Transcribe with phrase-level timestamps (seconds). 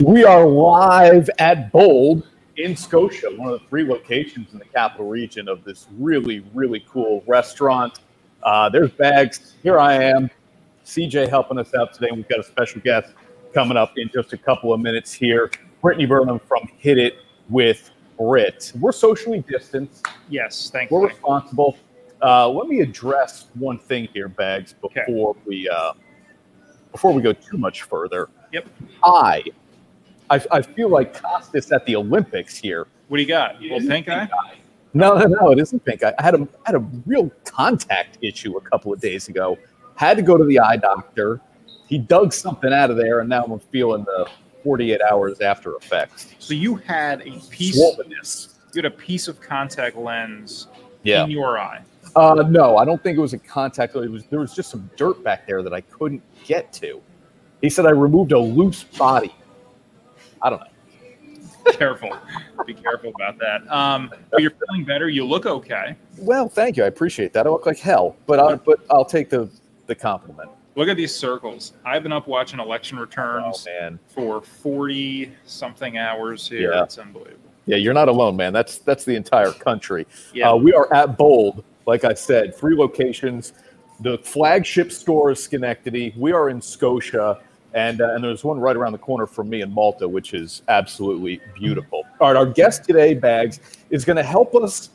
[0.00, 5.06] We are live at Bold in Scotia, one of the three locations in the capital
[5.06, 8.00] region of this really, really cool restaurant.
[8.42, 9.54] Uh, there's bags.
[9.62, 10.30] Here I am.
[10.84, 12.08] CJ helping us out today.
[12.12, 13.12] We've got a special guest
[13.52, 15.48] coming up in just a couple of minutes here.
[15.80, 17.18] Brittany Burnham from Hit It
[17.48, 18.72] with Brit.
[18.80, 20.04] We're socially distanced.
[20.28, 20.96] Yes, thank you.
[20.96, 21.78] We're responsible.
[22.20, 25.92] Uh, let me address one thing here, Bags, before we uh,
[26.90, 28.28] before we go too much further.
[28.52, 28.68] Yep.
[29.04, 29.44] I,
[30.30, 32.86] I, I feel like Costas at the Olympics here.
[33.08, 33.56] What do you got?
[33.70, 34.28] Well, pink eye?
[34.94, 36.02] No, no, no, it isn't pink.
[36.04, 39.58] I I had a I had a real contact issue a couple of days ago.
[39.96, 41.40] Had to go to the eye doctor.
[41.88, 44.28] He dug something out of there, and now I'm feeling the
[44.62, 46.34] 48 hours after effects.
[46.38, 47.78] So you had a piece.
[47.78, 48.54] Swollenness.
[48.72, 50.68] You had a piece of contact lens
[51.02, 51.24] Yeah.
[51.24, 51.82] in your eye.
[52.16, 53.94] Uh, no, I don't think it was a contact.
[53.96, 57.00] It was there was just some dirt back there that I couldn't get to.
[57.60, 59.34] He said I removed a loose body.
[60.44, 61.72] I don't know.
[61.72, 62.14] Careful.
[62.66, 63.66] Be careful about that.
[63.72, 65.08] Um, but you're feeling better.
[65.08, 65.96] You look okay.
[66.18, 66.84] Well, thank you.
[66.84, 67.46] I appreciate that.
[67.46, 69.48] I look like hell, but I'll, but I'll take the
[69.86, 70.50] the compliment.
[70.76, 71.72] Look at these circles.
[71.84, 76.72] I've been up watching election Oh returns man, for 40 something hours here.
[76.72, 76.82] Yeah.
[76.82, 77.38] It's unbelievable.
[77.66, 78.52] yeah, you're not alone, man.
[78.52, 80.06] That's that's the entire country.
[80.34, 80.50] Yeah.
[80.50, 83.54] Uh, we are at Bold, like I said, three locations.
[84.00, 86.12] The flagship store is Schenectady.
[86.16, 87.40] We are in Scotia,
[87.74, 90.62] and uh, and there's one right around the corner from me in Malta, which is
[90.68, 92.04] absolutely beautiful.
[92.20, 94.90] All right, our guest today, Bags, is going to help us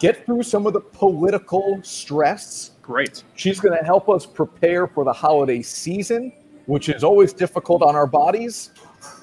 [0.00, 2.72] get through some of the political stress.
[2.80, 3.22] Great.
[3.36, 6.32] She's going to help us prepare for the holiday season,
[6.66, 8.70] which is always difficult on our bodies.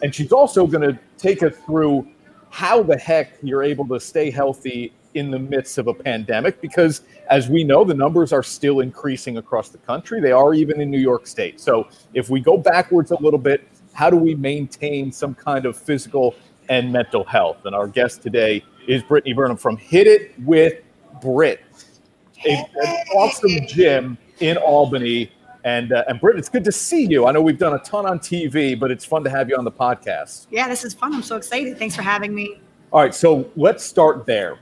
[0.01, 2.07] And she's also going to take us through
[2.49, 7.01] how the heck you're able to stay healthy in the midst of a pandemic because
[7.29, 10.89] as we know the numbers are still increasing across the country they are even in
[10.89, 15.11] new york state so if we go backwards a little bit how do we maintain
[15.11, 16.35] some kind of physical
[16.69, 20.75] and mental health and our guest today is brittany burnham from hit it with
[21.21, 21.61] brit
[22.45, 25.31] a, an awesome gym in albany
[25.63, 27.27] and uh, and Britt, it's good to see you.
[27.27, 29.65] I know we've done a ton on TV, but it's fun to have you on
[29.65, 30.47] the podcast.
[30.49, 31.13] Yeah, this is fun.
[31.13, 31.77] I'm so excited.
[31.77, 32.61] Thanks for having me.
[32.91, 34.59] All right, so let's start there.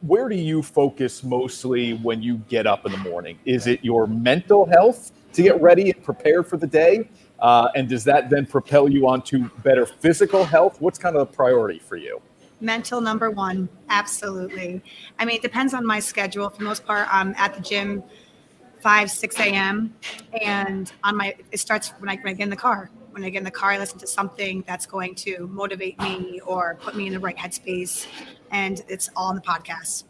[0.00, 3.38] Where do you focus mostly when you get up in the morning?
[3.44, 7.10] Is it your mental health to get ready and prepare for the day?
[7.38, 10.80] Uh, and does that then propel you onto better physical health?
[10.80, 12.22] What's kind of the priority for you?
[12.60, 14.82] Mental number one, absolutely.
[15.18, 16.48] I mean, it depends on my schedule.
[16.48, 18.02] For the most part, I'm at the gym
[18.80, 19.94] 5, 6 a.m.
[20.40, 22.90] And on my, it starts when I, when I get in the car.
[23.14, 26.40] When I get in the car, I listen to something that's going to motivate me
[26.44, 28.08] or put me in the right headspace.
[28.50, 30.02] And it's all in the podcast.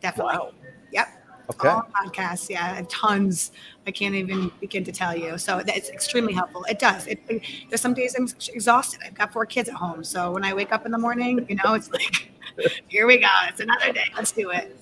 [0.00, 0.34] Definitely.
[0.38, 0.52] Wow.
[0.92, 1.08] Yep.
[1.50, 1.68] Okay.
[1.68, 3.52] All podcasts, yeah, tons.
[3.86, 5.36] I can't even begin to tell you.
[5.36, 6.64] So it's extremely helpful.
[6.64, 7.06] It does.
[7.06, 9.00] It, it- there's some days I'm exhausted.
[9.04, 11.56] I've got four kids at home, so when I wake up in the morning, you
[11.56, 12.30] know, it's like,
[12.88, 13.28] here we go.
[13.48, 14.04] It's another day.
[14.16, 14.74] Let's do it.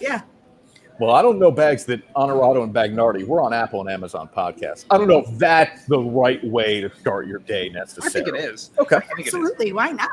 [0.00, 0.22] Yeah.
[1.00, 3.26] Well, I don't know bags that Honorado and Bagnardi.
[3.26, 4.84] We're on Apple and Amazon podcasts.
[4.90, 8.10] I don't know if that's the right way to start your day I necessarily.
[8.12, 8.70] think it is.
[8.78, 8.96] Okay.
[8.96, 9.34] I think it is.
[9.34, 9.72] Absolutely.
[9.72, 10.08] Why not?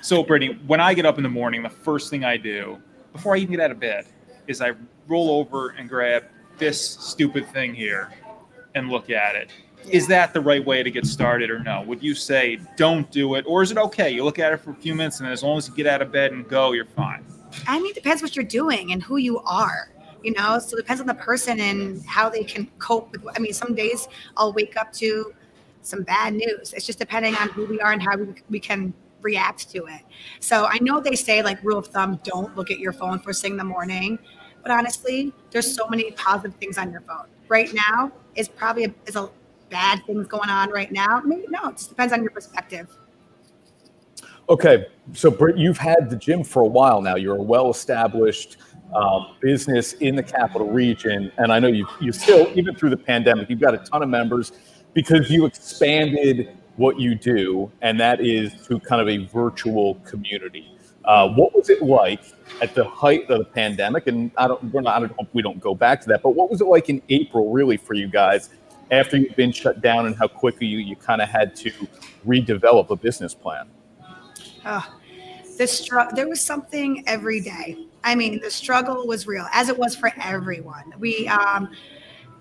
[0.00, 2.78] So, Brittany, when I get up in the morning, the first thing I do
[3.12, 4.06] before I even get out of bed
[4.48, 4.72] is I
[5.06, 6.24] roll over and grab
[6.58, 8.10] this stupid thing here
[8.74, 9.50] and look at it.
[9.88, 11.82] Is that the right way to get started or no?
[11.82, 13.44] Would you say don't do it?
[13.46, 14.10] Or is it okay?
[14.10, 16.02] You look at it for a few minutes and as long as you get out
[16.02, 17.24] of bed and go, you're fine.
[17.66, 19.90] I mean, it depends what you're doing and who you are.
[20.22, 23.24] You know, so it depends on the person and how they can cope with.
[23.34, 25.34] I mean, some days I'll wake up to
[25.82, 26.72] some bad news.
[26.74, 28.92] It's just depending on who we are and how we, we can
[29.22, 30.02] react to it.
[30.40, 33.42] So I know they say like rule of thumb, don't look at your phone first
[33.42, 34.18] thing in the morning.
[34.62, 37.26] But honestly, there's so many positive things on your phone.
[37.48, 39.30] Right now is probably a, is a
[39.70, 41.22] bad things going on right now.
[41.24, 42.88] Maybe no, it just depends on your perspective.
[44.48, 47.14] Okay, so Britt, you've had the gym for a while now.
[47.14, 48.56] You're a well-established
[48.94, 52.96] um, business in the capital region, and I know you you still, even through the
[52.96, 54.52] pandemic, you've got a ton of members
[54.94, 60.74] because you expanded what you do, and that is to kind of a virtual community.
[61.04, 62.20] Uh, what was it like
[62.60, 64.06] at the height of the pandemic?
[64.06, 66.50] And I don't, we're not, I don't we don't go back to that, but what
[66.50, 68.50] was it like in April, really, for you guys
[68.90, 71.70] after you've been shut down, and how quickly you you kind of had to
[72.26, 73.68] redevelop a business plan?
[74.66, 74.86] Oh,
[75.56, 77.86] the str- there was something every day.
[78.02, 80.94] I mean, the struggle was real, as it was for everyone.
[80.98, 81.70] We, um,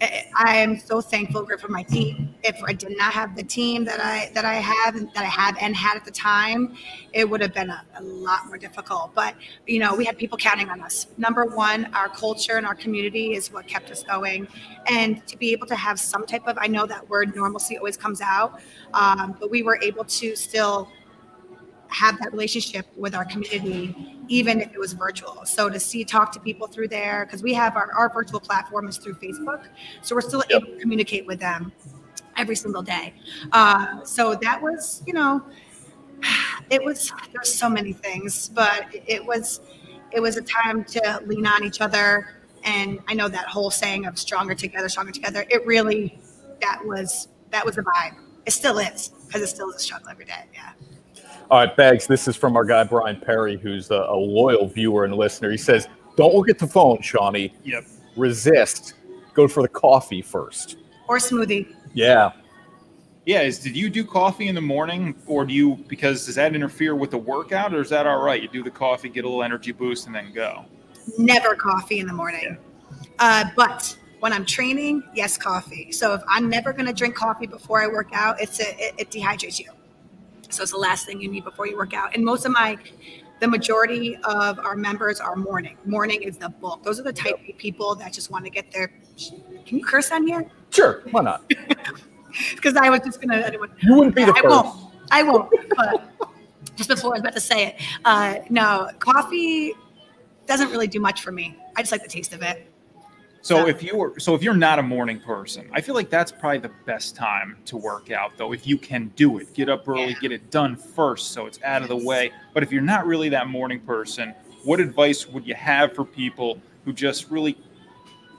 [0.02, 2.34] I am so thankful for my team.
[2.44, 5.28] If I did not have the team that I that I have and that I
[5.28, 6.76] have and had at the time,
[7.12, 9.14] it would have been a, a, lot more difficult.
[9.14, 9.36] But
[9.68, 11.08] you know, we had people counting on us.
[11.18, 14.48] Number one, our culture and our community is what kept us going,
[14.88, 17.98] and to be able to have some type of I know that word normalcy always
[17.98, 18.62] comes out,
[18.94, 20.90] um, but we were able to still
[21.90, 23.96] have that relationship with our community,
[24.28, 25.44] even if it was virtual.
[25.46, 28.88] So to see, talk to people through there, because we have our, our virtual platform
[28.88, 29.66] is through Facebook.
[30.02, 30.62] So we're still yep.
[30.62, 31.72] able to communicate with them
[32.38, 33.14] every single day.
[33.52, 35.44] Uh, so that was, you know,
[36.70, 39.62] it was, there's so many things, but it was,
[40.12, 42.30] it was a time to lean on each other.
[42.64, 46.20] And I know that whole saying of stronger together, stronger together, it really,
[46.62, 48.16] that was, that was the vibe.
[48.46, 50.46] It still is, because it still is a struggle every day.
[50.54, 50.72] Yeah.
[51.52, 55.06] All right, Bags, this is from our guy, Brian Perry, who's a, a loyal viewer
[55.06, 55.50] and listener.
[55.50, 57.56] He says, Don't look at the phone, Shawnee.
[57.64, 57.86] Yep.
[58.16, 58.94] Resist.
[59.34, 60.78] Go for the coffee first.
[61.08, 61.74] Or smoothie.
[61.96, 62.34] Yeah.
[63.26, 66.54] Yeah, is did you do coffee in the morning or do you because does that
[66.54, 68.42] interfere with the workout or is that all right?
[68.42, 70.66] You do the coffee, get a little energy boost and then go.
[71.18, 72.58] Never coffee in the morning.
[72.92, 73.06] Yeah.
[73.18, 75.92] Uh, but when I'm training, yes, coffee.
[75.92, 78.96] So if I'm never going to drink coffee before I work out, it's a, it,
[79.00, 79.72] it dehydrates you.
[80.50, 82.16] So it's the last thing you need before you work out.
[82.16, 82.78] And most of my,
[83.40, 85.78] the majority of our members are morning.
[85.86, 86.84] Morning is the bulk.
[86.84, 88.92] Those are the type of people that just want to get their.
[89.66, 90.50] Can you curse on here?
[90.72, 91.52] Sure, why not?
[92.56, 93.52] Because I was just gonna.
[93.82, 94.48] You wouldn't be the I first.
[94.50, 94.94] won't.
[95.10, 95.52] I won't.
[95.76, 96.30] But
[96.76, 99.74] just before I was about to say it, uh, no, coffee
[100.46, 101.58] doesn't really do much for me.
[101.76, 102.69] I just like the taste of it.
[103.42, 106.32] So if you were, so if you're not a morning person, I feel like that's
[106.32, 108.52] probably the best time to work out, though.
[108.52, 110.20] If you can do it, get up early, yeah.
[110.20, 112.32] get it done first, so it's out of the way.
[112.54, 114.34] But if you're not really that morning person,
[114.64, 117.58] what advice would you have for people who just really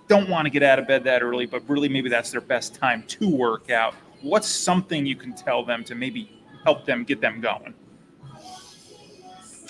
[0.06, 2.74] don't want to get out of bed that early, but really maybe that's their best
[2.74, 3.94] time to work out?
[4.20, 7.72] What's something you can tell them to maybe help them get them going?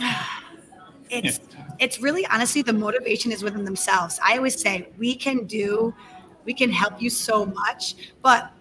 [1.11, 1.41] it's
[1.81, 4.21] it's really honestly the motivation is within themselves.
[4.23, 5.95] I always say we can do,
[6.45, 8.53] we can help you so much, but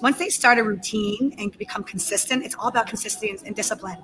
[0.00, 3.98] once they start a routine and become consistent, it's all about consistency and discipline.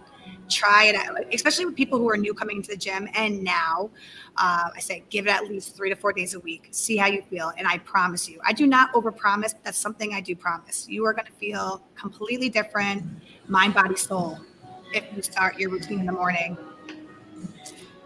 [0.48, 3.08] Try it out, especially with people who are new coming to the gym.
[3.14, 3.90] And now,
[4.36, 6.68] uh, I say give it at least three to four days a week.
[6.70, 9.54] See how you feel, and I promise you, I do not overpromise.
[9.64, 10.86] That's something I do promise.
[10.86, 13.04] You are going to feel completely different,
[13.48, 14.38] mind, body, soul,
[14.92, 16.58] if you start your routine in the morning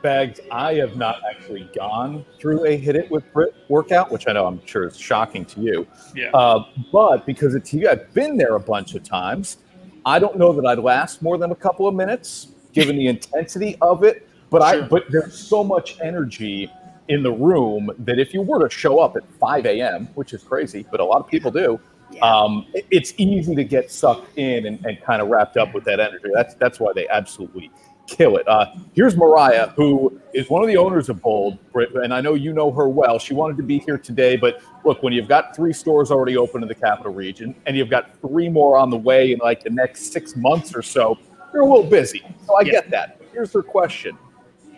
[0.03, 4.33] Bags, I have not actually gone through a hit it with Brit workout, which I
[4.33, 5.87] know I'm sure is shocking to you.
[6.15, 6.31] Yeah.
[6.33, 9.59] Uh, but because it's you, I've been there a bunch of times.
[10.07, 13.77] I don't know that I'd last more than a couple of minutes, given the intensity
[13.81, 14.29] of it.
[14.51, 14.85] But sure.
[14.85, 16.71] I, but there's so much energy
[17.09, 20.43] in the room that if you were to show up at 5 a.m., which is
[20.43, 21.81] crazy, but a lot of people do,
[22.13, 22.21] yeah.
[22.21, 25.85] um, it, it's easy to get sucked in and, and kind of wrapped up with
[25.85, 26.29] that energy.
[26.33, 27.71] That's that's why they absolutely
[28.09, 28.49] kill it.
[28.49, 32.53] Uh, here's Mariah, who is one of the owners of Bold, and I know you
[32.53, 33.19] know her well.
[33.19, 36.63] She wanted to be here today, but look, when you've got three stores already open
[36.63, 39.71] in the capital region and you've got three more on the way in like the
[39.71, 41.19] next six months or so,
[41.53, 42.23] you're a little busy.
[42.47, 42.73] So I yeah.
[42.73, 43.21] get that.
[43.33, 44.19] Here's her question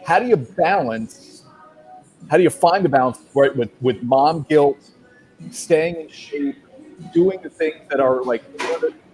[0.04, 1.44] How do you balance?
[2.28, 4.78] How do you find the balance right with, with mom guilt,
[5.50, 6.56] staying in shape,
[7.14, 8.42] doing the things that are like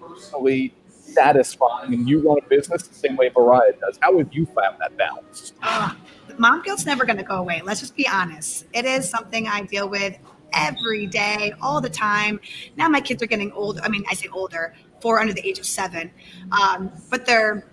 [0.00, 0.74] personally
[1.16, 3.98] satisfying and you run a business the same way Mariah does.
[4.00, 5.54] How have you found that balance?
[5.62, 5.94] Uh,
[6.38, 7.62] mom guilt's never going to go away.
[7.64, 8.66] Let's just be honest.
[8.72, 10.16] It is something I deal with
[10.52, 12.38] every day, all the time.
[12.76, 13.80] Now my kids are getting old.
[13.80, 16.10] I mean, I say older, four under the age of seven,
[16.52, 17.66] um, but they're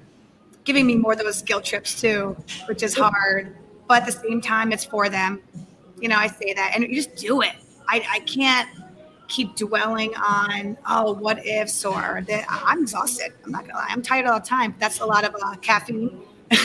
[0.63, 2.35] giving me more of those guilt trips too,
[2.67, 3.57] which is hard.
[3.87, 5.41] But at the same time, it's for them.
[5.99, 7.53] You know, I say that, and you just do it.
[7.87, 8.69] I, I can't
[9.27, 13.31] keep dwelling on oh what ifs or that i'm exhausted.
[13.45, 13.87] I'm not gonna lie.
[13.89, 14.75] I'm tired all the time.
[14.79, 16.21] That's a lot of uh, caffeine.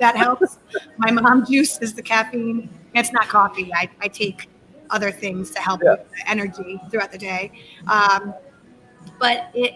[0.00, 0.58] That helps.
[0.98, 2.68] My mom juice is the caffeine.
[2.94, 3.72] It's not coffee.
[3.72, 4.48] I, I take
[4.90, 5.92] other things to help yeah.
[5.92, 7.52] with the energy throughout the day.
[7.86, 8.34] Um,
[9.18, 9.74] but it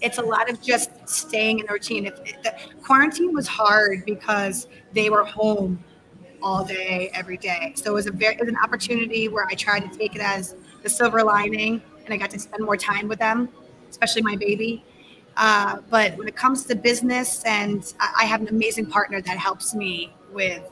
[0.00, 2.06] it's a lot of just staying in a routine.
[2.06, 5.82] If the quarantine was hard because they were home
[6.42, 7.72] all day every day.
[7.76, 10.20] So it was a very it was an opportunity where i tried to take it
[10.20, 13.48] as the silver lining, and I got to spend more time with them,
[13.90, 14.84] especially my baby.
[15.36, 19.74] Uh, but when it comes to business, and I have an amazing partner that helps
[19.74, 20.62] me with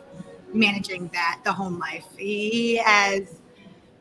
[0.52, 2.06] managing that, the home life.
[2.18, 3.40] He has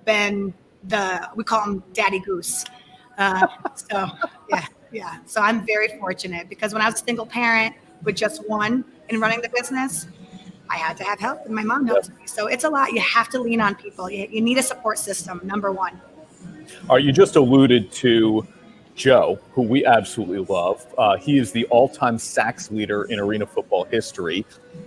[0.05, 0.53] been
[0.85, 2.65] the we call him Daddy Goose.
[3.17, 4.07] Uh, so
[4.49, 5.17] yeah, yeah.
[5.25, 9.19] So I'm very fortunate because when I was a single parent with just one in
[9.19, 10.07] running the business,
[10.69, 12.25] I had to have help, and my mom helped me.
[12.25, 12.91] So it's a lot.
[12.91, 14.09] You have to lean on people.
[14.09, 15.41] You, you need a support system.
[15.43, 15.99] Number one.
[16.87, 18.45] All right, you just alluded to
[18.95, 20.85] Joe, who we absolutely love.
[20.97, 24.45] Uh, he is the all-time sacks leader in arena football history.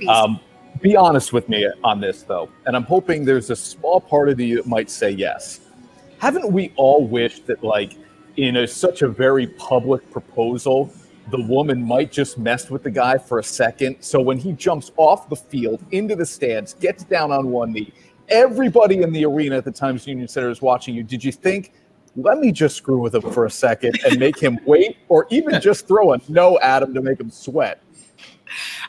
[0.09, 0.39] Um,
[0.81, 4.39] be honest with me on this, though, and I'm hoping there's a small part of
[4.39, 5.61] you that might say yes.
[6.19, 7.97] Haven't we all wished that, like,
[8.37, 10.93] in a, such a very public proposal,
[11.31, 13.97] the woman might just mess with the guy for a second.
[14.01, 17.93] So when he jumps off the field into the stands, gets down on one knee,
[18.29, 21.03] everybody in the arena at the Times Union Center is watching you.
[21.03, 21.73] Did you think,
[22.17, 25.61] let me just screw with him for a second and make him wait, or even
[25.61, 27.83] just throw a no at him to make him sweat?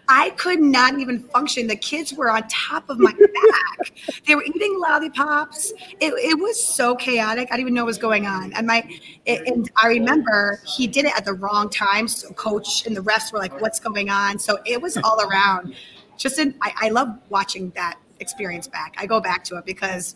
[0.08, 1.68] I could not even function.
[1.68, 3.94] The kids were on top of my back.
[4.28, 5.72] they were eating lollipops.
[6.00, 7.48] It, it, was so chaotic.
[7.50, 8.54] I didn't even know what was going on.
[8.54, 8.84] And my
[9.26, 12.08] it, and I remember he did it at the wrong time.
[12.08, 15.76] So coach and the refs were like, "What's going on?" So it was all around.
[16.18, 18.96] Just in, I, I love watching that experience back.
[18.98, 20.16] I go back to it because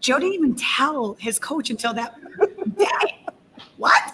[0.00, 2.14] Joe didn't even tell his coach until that
[2.76, 3.26] day.
[3.76, 4.12] what?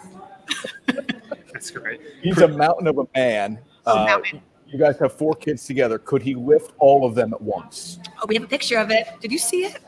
[1.52, 2.00] That's great.
[2.23, 3.59] He's a mountain of a man.
[3.87, 4.20] Uh,
[4.66, 5.99] you guys have four kids together.
[5.99, 7.99] Could he lift all of them at once?
[8.22, 9.06] Oh, we have a picture of it.
[9.20, 9.78] Did you see it?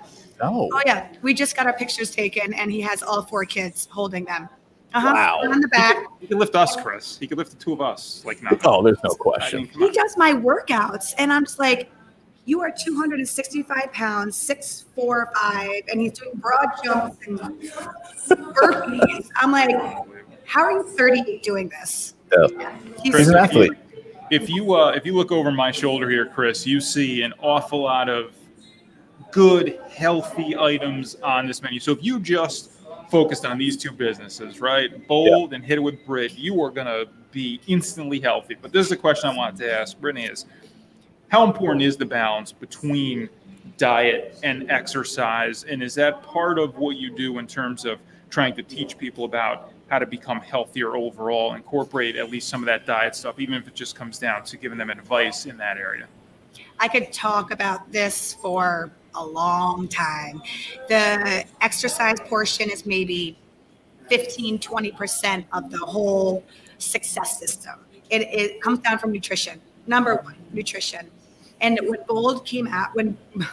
[0.42, 0.68] No.
[0.72, 4.24] Oh yeah, we just got our pictures taken, and he has all four kids holding
[4.24, 4.48] them.
[4.94, 5.12] Uh-huh.
[5.14, 5.40] Wow.
[5.44, 5.96] On the back.
[5.96, 7.16] He could, he could lift us, Chris.
[7.16, 8.22] He could lift the two of us.
[8.26, 8.58] Like no.
[8.64, 9.70] Oh, there's no I question.
[9.76, 11.90] mean, He does my workouts, and I'm just like,
[12.44, 19.28] you are 265 pounds, six, four, five, and he's doing broad jumps and burpees.
[19.36, 19.70] I'm like,
[20.44, 22.14] how are you 38 doing this?
[22.32, 22.76] Yeah.
[23.02, 23.72] He's, He's an athlete.
[24.32, 27.82] If you uh, if you look over my shoulder here, Chris, you see an awful
[27.82, 28.34] lot of
[29.30, 31.78] good, healthy items on this menu.
[31.78, 32.70] So if you just
[33.10, 37.04] focused on these two businesses, right, bold and hit it with Brit, you are gonna
[37.30, 38.56] be instantly healthy.
[38.58, 40.46] But this is a question I wanted to ask Brittany: Is
[41.28, 43.28] how important is the balance between
[43.76, 47.98] diet and exercise, and is that part of what you do in terms of
[48.30, 52.66] trying to teach people about how to become healthier overall, incorporate at least some of
[52.66, 55.76] that diet stuff, even if it just comes down to giving them advice in that
[55.76, 56.06] area.
[56.80, 60.40] I could talk about this for a long time.
[60.88, 63.36] The exercise portion is maybe
[64.08, 66.42] 15, 20% of the whole
[66.78, 67.74] success system.
[68.08, 69.60] It, it comes down from nutrition.
[69.86, 71.10] Number one, nutrition.
[71.60, 73.18] And when Bold came out, when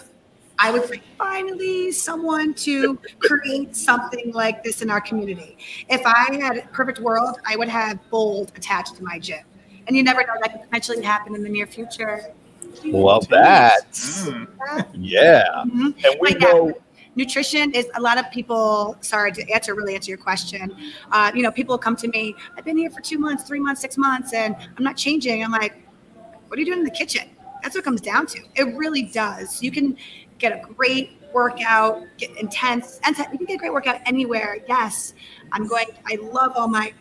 [0.62, 5.58] I would like, finally, someone to create something like this in our community.
[5.90, 9.40] If I had a perfect world, I would have Bold attached to my gym.
[9.88, 12.34] And you never know, that could potentially happen in the near future.
[12.84, 13.92] Love that.
[13.92, 14.48] Mm.
[14.94, 15.44] Yeah.
[15.66, 15.96] Mhm.
[16.06, 16.72] And we yeah,
[17.16, 20.74] nutrition is a lot of people sorry to answer really answer your question
[21.12, 23.82] uh, you know people come to me i've been here for two months three months
[23.82, 25.84] six months and i'm not changing i'm like
[26.48, 27.28] what are you doing in the kitchen
[27.62, 29.98] that's what it comes down to it really does you can
[30.40, 34.58] get a great workout get intense and you can get a great workout anywhere.
[34.68, 35.14] Yes
[35.52, 36.94] i'm going i love all my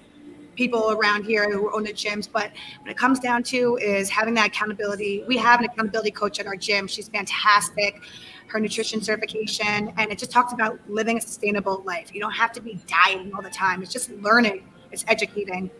[0.54, 4.34] people around here who own the gyms but when it comes down to is having
[4.34, 6.86] that accountability we have an accountability coach at our gym.
[6.86, 8.02] She's fantastic
[8.48, 12.14] her nutrition certification and it just talks about living a sustainable life.
[12.14, 13.82] You don't have to be dieting all the time.
[13.82, 15.70] It's just learning it's educating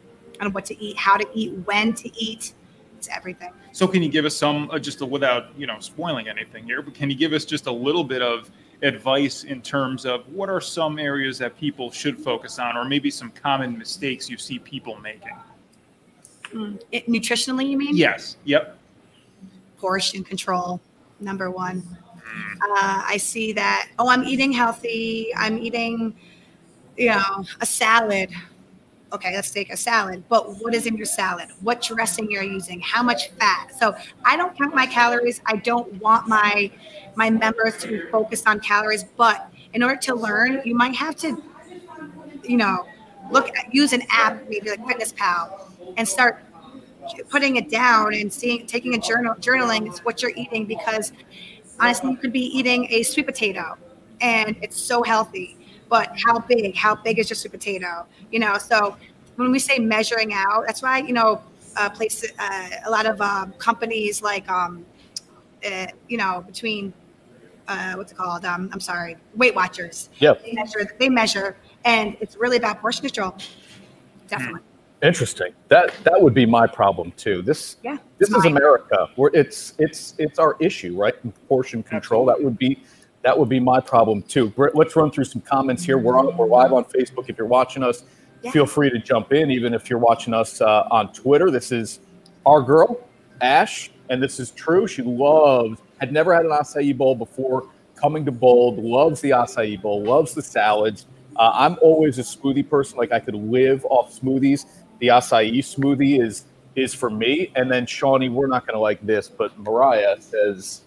[0.41, 2.55] on what to eat how to eat when to eat.
[2.97, 6.65] It's everything So, can you give us some, uh, just without you know spoiling anything
[6.65, 8.51] here, but can you give us just a little bit of
[8.83, 13.09] advice in terms of what are some areas that people should focus on, or maybe
[13.09, 15.37] some common mistakes you see people making?
[16.53, 16.83] Mm.
[16.91, 18.37] It- nutritionally you mean Yes.
[18.47, 18.77] Yep.
[19.79, 20.81] portion control
[21.21, 21.81] number one
[22.63, 26.13] uh, i see that oh i'm eating healthy i'm eating
[26.97, 28.31] you know a salad
[29.13, 31.49] okay let's take a salad but what is in your salad?
[31.61, 32.81] What dressing you're using?
[32.81, 33.73] How much fat?
[33.79, 35.41] So i don't count my calories.
[35.47, 36.71] I don't want my
[37.17, 41.17] my members to be focused on calories but in order to learn you might have
[41.17, 41.43] to
[42.45, 42.87] you know
[43.31, 46.43] look at use an app maybe like fitness pal and start
[47.29, 51.13] putting it down and seeing taking a journal journaling is what you're eating because
[51.81, 53.77] honestly you could be eating a sweet potato
[54.21, 55.58] and it's so healthy
[55.89, 58.97] but how big how big is your sweet potato you know so
[59.37, 61.41] when we say measuring out that's why you know
[61.77, 64.85] uh, places uh, a lot of um, companies like um,
[65.65, 66.93] uh, you know between
[67.69, 70.45] uh, what's it called um, i'm sorry weight watchers Yep.
[70.45, 73.37] they measure they measure and it's really about portion control
[74.29, 74.61] definitely
[75.01, 75.53] Interesting.
[75.69, 77.41] That that would be my problem too.
[77.41, 78.57] This yeah this it's is mine.
[78.57, 79.09] America.
[79.15, 81.15] Where it's it's it's our issue, right?
[81.47, 82.27] Portion control.
[82.27, 82.83] That would be
[83.23, 84.53] that would be my problem too.
[84.75, 85.99] Let's run through some comments here.
[85.99, 87.29] We're on we're live on Facebook.
[87.29, 88.05] If you're watching us,
[88.43, 88.51] Yeah.
[88.53, 89.51] feel free to jump in.
[89.51, 92.01] Even if you're watching us uh, on Twitter, this is
[92.47, 93.01] our girl
[93.41, 94.87] Ash, and this is true.
[94.87, 97.69] She loves had never had an acai bowl before.
[97.97, 101.07] Coming to Bold, loves the acai bowl, loves the salads.
[101.35, 102.97] Uh, I'm always a smoothie person.
[102.97, 104.67] Like I could live off smoothies.
[105.01, 106.45] The acai smoothie is
[106.77, 107.51] is for me.
[107.57, 110.83] And then Shawnee, we're not going to like this, but Mariah says,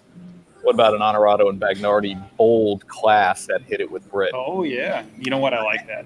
[0.63, 5.03] "What about an Honorado and Bagnardi bold class that hit it with Brit?" Oh yeah,
[5.17, 5.53] you know what?
[5.53, 6.05] I like that.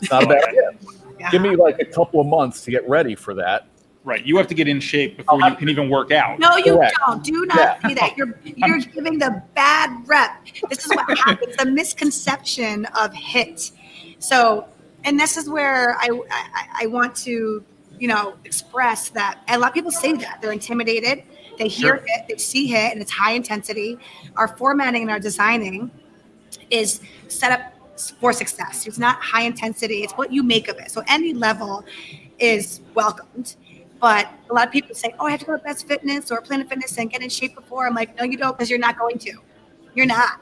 [0.00, 0.70] It's not a bad idea.
[1.18, 1.30] Yeah.
[1.30, 3.66] Give me like a couple of months to get ready for that.
[4.04, 5.56] Right, you have to get in shape before you uh-huh.
[5.56, 6.38] can even work out.
[6.38, 6.96] No, you Correct.
[7.04, 7.24] don't.
[7.24, 8.16] Do not do that.
[8.16, 10.46] You're you're giving the bad rep.
[10.68, 11.56] This is what happens.
[11.56, 13.72] The misconception of hit.
[14.20, 14.68] So,
[15.02, 17.64] and this is where I, I I want to
[17.98, 21.24] you know express that a lot of people say that they're intimidated.
[21.58, 22.04] They hear Sure.
[22.06, 23.98] hit, they see it, and it's high intensity.
[24.36, 25.90] Our formatting and our designing
[26.70, 27.72] is set up
[28.20, 28.86] for success.
[28.86, 30.02] It's not high intensity.
[30.02, 30.90] It's what you make of it.
[30.90, 31.84] So any level
[32.38, 33.56] is welcomed.
[34.00, 36.42] But a lot of people say, "Oh, I have to go to Best Fitness or
[36.42, 38.98] Planet Fitness and get in shape before." I'm like, "No, you don't, because you're not
[38.98, 39.32] going to.
[39.94, 40.40] You're not."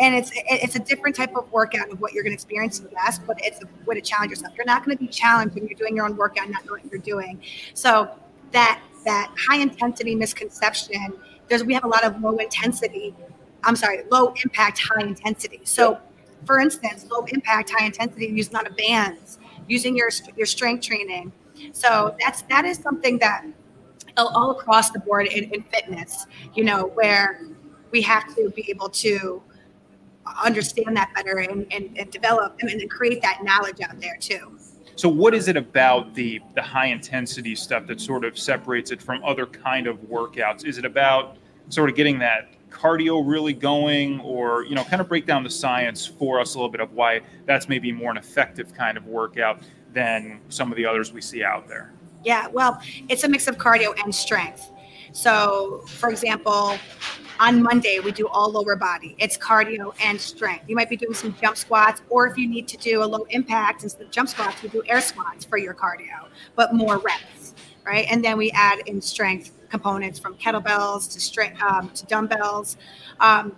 [0.00, 2.84] And it's it's a different type of workout of what you're going to experience in
[2.84, 4.52] the Best, but it's a way to challenge yourself.
[4.56, 6.92] You're not going to be challenged when you're doing your own workout, not knowing what
[6.92, 7.40] you're doing.
[7.74, 8.10] So
[8.50, 11.14] that that high intensity misconception.
[11.48, 13.14] There's we have a lot of low intensity.
[13.64, 15.60] I'm sorry, low impact, high intensity.
[15.64, 15.98] So,
[16.44, 20.86] for instance, low impact, high intensity, using a lot of bands, using your your strength
[20.86, 21.32] training.
[21.72, 23.44] So that's that is something that
[24.16, 27.42] all, across the board in, in fitness, you know, where
[27.90, 29.42] we have to be able to
[30.44, 34.58] understand that better and, and, and develop and, and create that knowledge out there too.
[34.98, 39.00] So, what is it about the the high intensity stuff that sort of separates it
[39.00, 40.66] from other kind of workouts?
[40.66, 41.36] Is it about
[41.68, 45.50] sort of getting that cardio really going, or you know, kind of break down the
[45.50, 49.06] science for us a little bit of why that's maybe more an effective kind of
[49.06, 49.62] workout
[49.92, 51.92] than some of the others we see out there?
[52.24, 54.72] Yeah, well, it's a mix of cardio and strength.
[55.12, 56.76] So, for example,
[57.40, 59.14] on Monday we do all lower body.
[59.18, 60.64] It's cardio and strength.
[60.68, 63.26] You might be doing some jump squats, or if you need to do a low
[63.30, 67.54] impact instead of jump squats, we do air squats for your cardio, but more reps,
[67.84, 68.06] right?
[68.10, 72.76] And then we add in strength components from kettlebells to strength um, to dumbbells,
[73.20, 73.54] um,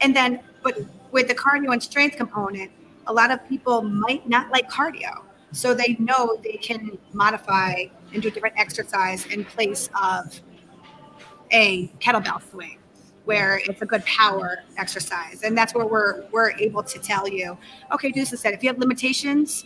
[0.00, 0.78] and then but
[1.10, 2.70] with the cardio and strength component,
[3.06, 5.22] a lot of people might not like cardio.
[5.52, 10.40] So they know they can modify and do a different exercise in place of
[11.52, 12.78] a kettlebell swing,
[13.24, 15.42] where it's a good power exercise.
[15.42, 17.56] And that's where we're we're able to tell you,
[17.92, 18.54] okay, do this instead.
[18.54, 19.64] If you have limitations,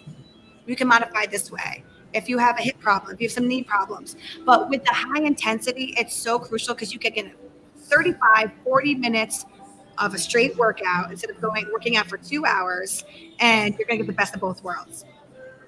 [0.66, 1.84] you can modify this way.
[2.12, 4.16] If you have a hip problem, if you have some knee problems.
[4.44, 7.36] But with the high intensity, it's so crucial because you can get
[7.76, 9.44] 35, 40 minutes
[9.98, 13.04] of a straight workout instead of going working out for two hours,
[13.40, 15.04] and you're gonna get the best of both worlds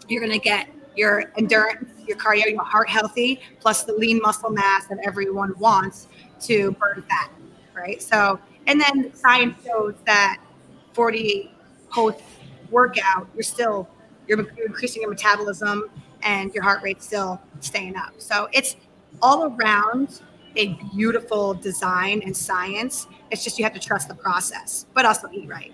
[0.09, 4.51] you're going to get your endurance, your cardio, your heart healthy, plus the lean muscle
[4.51, 6.09] mass that everyone wants
[6.41, 7.31] to burn fat,
[7.73, 8.03] right?
[8.03, 10.41] So, and then science shows that
[10.93, 11.53] 40
[11.91, 12.21] post
[12.71, 13.89] workout, you're still
[14.27, 15.85] you're, you're increasing your metabolism
[16.23, 18.13] and your heart rate still staying up.
[18.19, 18.77] So it's
[19.23, 20.21] all around
[20.57, 23.07] a beautiful design and science.
[23.31, 25.73] It's just you have to trust the process, but also eat right.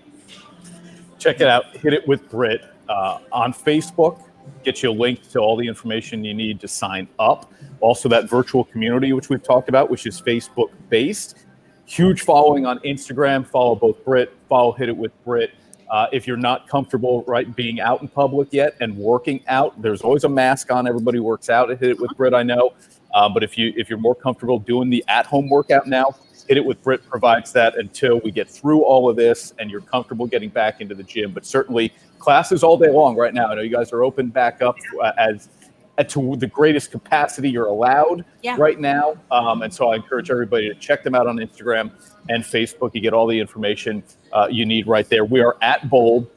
[1.17, 1.75] check it out.
[1.75, 4.21] Hit it with Brit uh, on Facebook.
[4.63, 7.51] Get you a link to all the information you need to sign up.
[7.81, 11.45] Also, that virtual community, which we've talked about, which is Facebook based.
[11.85, 13.45] Huge following on Instagram.
[13.45, 15.51] Follow both Brit, follow Hit It with Brit.
[15.91, 20.01] Uh, if you're not comfortable, right, being out in public yet and working out, there's
[20.01, 20.87] always a mask on.
[20.87, 22.73] Everybody works out at Hit It with Brit, I know.
[23.13, 26.15] Uh, but if you if you're more comfortable doing the at-home workout now,
[26.47, 29.81] Hit It with Brit provides that until we get through all of this and you're
[29.81, 31.31] comfortable getting back into the gym.
[31.31, 33.47] But certainly classes all day long right now.
[33.51, 35.49] I know you guys are open back up uh, as
[35.97, 38.57] uh, to the greatest capacity you're allowed Yeah.
[38.59, 39.15] right now.
[39.31, 41.91] Um, and so I encourage everybody to check them out on Instagram
[42.29, 42.91] and Facebook.
[42.93, 44.03] You get all the information
[44.33, 45.25] uh, you need right there.
[45.25, 46.27] We are at Bold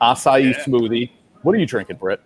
[0.00, 0.64] Acai Yeah.
[0.64, 1.10] Smoothie.
[1.42, 2.20] What are you drinking, Britt?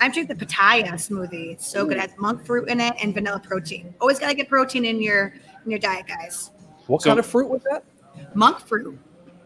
[0.00, 1.52] I'm drinking the pitaya smoothie.
[1.52, 1.96] It's so good.
[1.96, 3.94] It has monk fruit in it and vanilla protein.
[4.00, 6.50] Always got to get protein in your in your diet, guys.
[6.88, 7.84] What So- kind of fruit was that?
[8.34, 8.98] Monk fruit,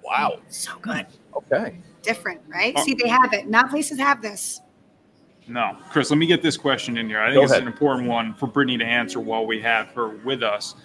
[0.03, 0.39] Wow.
[0.49, 1.07] so good.
[1.37, 1.77] Okay.
[2.03, 2.73] Different, right?
[2.77, 2.83] Oh.
[2.85, 3.49] See, they have it.
[3.49, 4.61] Not places have this.
[5.49, 7.21] No, Chris, let me get this question in here.
[7.21, 7.63] I think Go it's ahead.
[7.63, 10.77] an important one for Brittany to answer while we have her with us.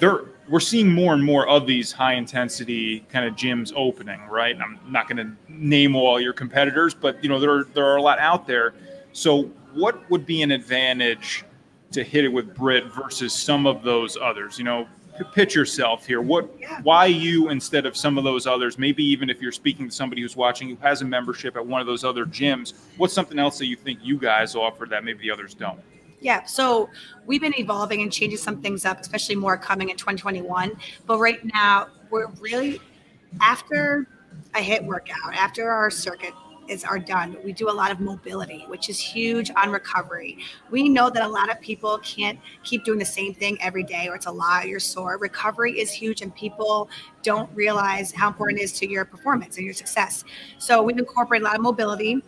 [0.00, 4.54] There, we're seeing more and more of these high intensity kind of gyms opening, right?
[4.54, 7.84] And I'm not going to name all your competitors, but you know there are, there
[7.84, 8.74] are a lot out there.
[9.12, 11.44] So, what would be an advantage
[11.92, 14.58] to hit it with Brit versus some of those others?
[14.58, 14.88] You know, p-
[15.24, 16.20] pitch yourself here.
[16.20, 16.80] What, Yeah.
[16.82, 18.78] why you instead of some of those others?
[18.78, 21.80] Maybe even if you're speaking to somebody who's watching who has a membership at one
[21.80, 25.20] of those other gyms, what's something else that you think you guys offer that maybe
[25.20, 25.78] the others don't?
[26.20, 26.44] Yeah.
[26.44, 26.88] So
[27.26, 30.72] we've been evolving and changing some things up, especially more coming in 2021.
[31.06, 32.80] But right now, we're really
[33.40, 34.06] after
[34.54, 36.34] a hit workout, after our circuit
[36.70, 37.36] is are done.
[37.44, 40.38] We do a lot of mobility, which is huge on recovery.
[40.70, 44.08] We know that a lot of people can't keep doing the same thing every day,
[44.08, 44.68] or it's a lot.
[44.68, 45.18] You're sore.
[45.18, 46.88] Recovery is huge, and people
[47.22, 50.24] don't realize how important it is to your performance and your success.
[50.58, 52.22] So we've incorporated a lot of mobility,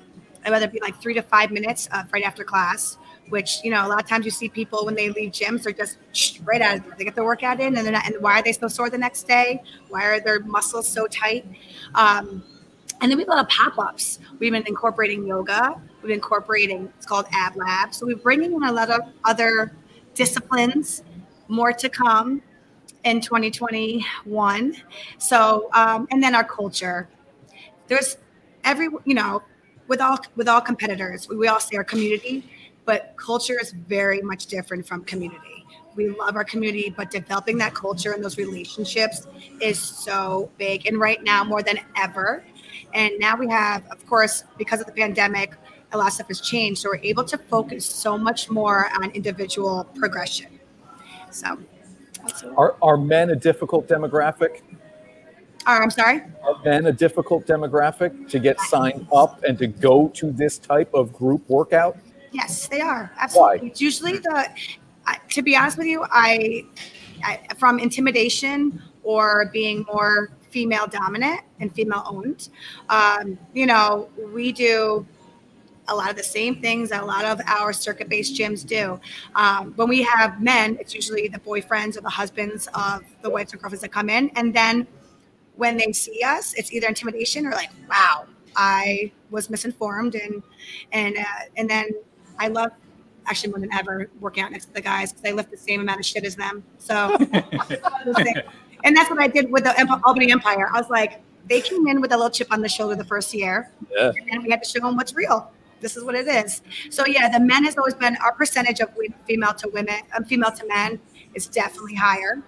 [0.47, 3.87] whether it be like three to five minutes uh, right after class which you know
[3.87, 5.97] a lot of times you see people when they leave gyms they're just
[6.45, 6.95] right out of there.
[6.99, 9.27] They get their workout in, and then and why are they so sore the next
[9.27, 9.63] day?
[9.89, 11.47] Why are their muscles so tight?
[11.95, 12.45] Um,
[13.03, 14.21] and then we have a lot of pop-ups.
[14.39, 15.75] We've been incorporating yoga.
[15.97, 17.93] We've been incorporating it's called Ab Lab.
[17.93, 19.73] So we're bringing in a lot of other
[20.15, 21.03] disciplines.
[21.49, 22.43] More to come
[23.05, 24.77] in 2021.
[25.19, 27.09] So um, and then our culture.
[27.89, 28.17] There's
[28.65, 29.43] every you know
[29.89, 32.49] with all with all competitors we, we all say our community
[32.85, 35.65] but culture is very much different from community.
[35.95, 39.27] We love our community, but developing that culture and those relationships
[39.61, 40.87] is so big.
[40.87, 42.45] And right now, more than ever.
[42.95, 45.55] And now we have, of course, because of the pandemic,
[45.93, 46.81] a lot of stuff has changed.
[46.81, 50.59] So we're able to focus so much more on individual progression.
[51.31, 51.59] So,
[52.57, 54.61] are, are men a difficult demographic?
[55.67, 56.23] Are, I'm sorry?
[56.43, 60.93] Are men a difficult demographic to get signed up and to go to this type
[60.93, 61.97] of group workout?
[62.33, 63.13] Yes, they are.
[63.19, 63.61] Absolutely.
[63.61, 63.67] Why?
[63.67, 64.49] It's usually the,
[65.31, 66.65] to be honest with you, I,
[67.25, 72.49] I, from intimidation or being more female dominant and female owned,
[72.89, 75.07] um, you know, we do
[75.89, 79.01] a lot of the same things that a lot of our circuit based gyms do.
[79.35, 83.53] Um, when we have men, it's usually the boyfriends or the husbands of the wives
[83.53, 84.31] and girlfriends that come in.
[84.37, 84.87] And then
[85.57, 90.15] when they see us, it's either intimidation or like, wow, I was misinformed.
[90.15, 90.43] And,
[90.93, 91.23] and, uh,
[91.57, 91.91] and then
[92.39, 92.73] I love
[93.27, 95.81] actually more than ever working out next to the guys because I lift the same
[95.81, 96.65] amount of shit as them.
[96.79, 97.17] So,
[98.85, 100.69] and that's what I did with the Albany Empire.
[100.73, 103.35] I was like, they came in with a little chip on the shoulder the first
[103.35, 104.13] year, yeah.
[104.31, 105.51] and we had to show them what's real.
[105.81, 106.63] This is what it is.
[106.91, 108.91] So yeah, the men has always been our percentage of
[109.27, 111.01] female to women, um, female to men
[111.35, 112.43] is definitely higher.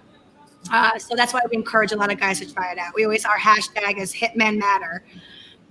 [0.71, 2.93] Uh, so that's why we encourage a lot of guys to try it out.
[2.95, 5.03] We always our hashtag is Hit Men Matter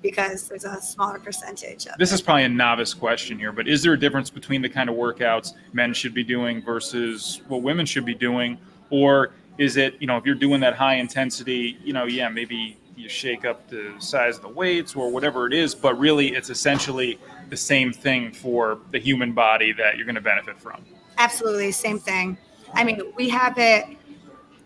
[0.03, 1.87] because there's a smaller percentage.
[1.99, 2.15] this it.
[2.15, 4.97] is probably a novice question here, but is there a difference between the kind of
[4.97, 8.59] workouts men should be doing versus what women should be doing?
[8.91, 12.77] Or is it, you know, if you're doing that high intensity, you know, yeah, maybe
[12.97, 16.51] you shake up the size of the weights or whatever it is, but really it's
[16.51, 17.19] essentially
[17.51, 20.85] the same thing for the human body that you're going to benefit from?
[21.19, 22.37] Absolutely, same thing.
[22.75, 23.85] I mean, we have it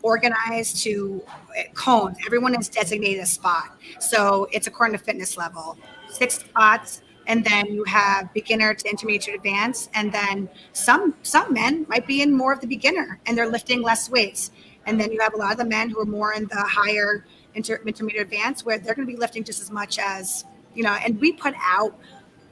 [0.03, 2.17] organized to uh, cones.
[2.25, 3.77] Everyone is designated a spot.
[4.01, 5.77] So it's according to fitness level.
[6.09, 9.91] Six spots, and then you have beginner to intermediate to advanced.
[9.95, 13.83] And then some some men might be in more of the beginner and they're lifting
[13.83, 14.51] less weights.
[14.87, 17.25] And then you have a lot of the men who are more in the higher
[17.55, 20.97] inter- intermediate advanced where they're going to be lifting just as much as, you know,
[21.05, 21.99] and we put out,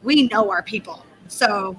[0.03, 1.05] we know our people.
[1.29, 1.77] So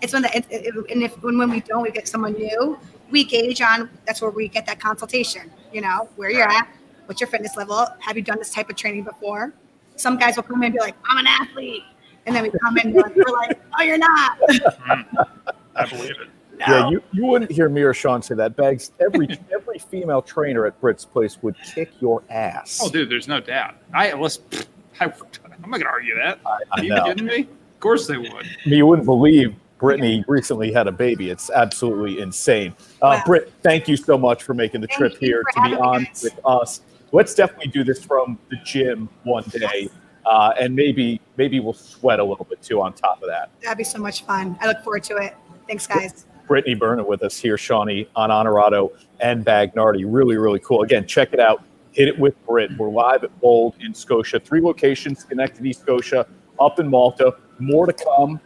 [0.00, 2.78] it's when the, it, it, and if when, when we don't, we get someone new,
[3.10, 6.68] we gauge on that's where we get that consultation you know where you're at
[7.06, 9.52] what's your fitness level have you done this type of training before?
[9.96, 11.82] Some guys will come in and be like i'm an athlete.
[12.26, 14.38] And then we come in and we're like oh you're not.
[14.50, 15.48] Mm-hmm.
[15.76, 16.28] I believe it
[16.68, 16.76] no.
[16.76, 18.56] Yeah, you, you wouldn't hear me or Sean say that.
[18.56, 22.80] Bags every every female trainer at Brit's place would kick your ass.
[22.82, 23.76] Oh, dude, there's no doubt.
[23.94, 24.40] I let's.
[25.00, 25.12] I, am
[25.70, 26.40] not gonna argue that.
[26.44, 27.04] I, I Are you know.
[27.04, 27.40] kidding me?
[27.40, 28.46] Of course they would.
[28.64, 31.30] You wouldn't believe Brittany recently had a baby.
[31.30, 32.72] It's absolutely insane.
[33.00, 33.22] Uh, wow.
[33.24, 36.24] Britt, thank you so much for making the thank trip here to be on us.
[36.24, 36.80] with us.
[37.12, 39.88] Let's definitely do this from the gym one day,
[40.26, 43.50] uh, and maybe maybe we'll sweat a little bit too on top of that.
[43.62, 44.58] That'd be so much fun.
[44.60, 45.34] I look forward to it.
[45.66, 46.26] Thanks, guys.
[46.50, 50.02] Brittany Burnett with us here, Shawnee on Honorado and Bagnardi.
[50.04, 50.82] Really, really cool.
[50.82, 51.62] Again, check it out.
[51.92, 52.76] Hit it with Britt.
[52.76, 54.40] We're live at Bold in Scotia.
[54.40, 56.26] Three locations connected East Scotia,
[56.58, 57.36] up in Malta.
[57.60, 58.40] More to come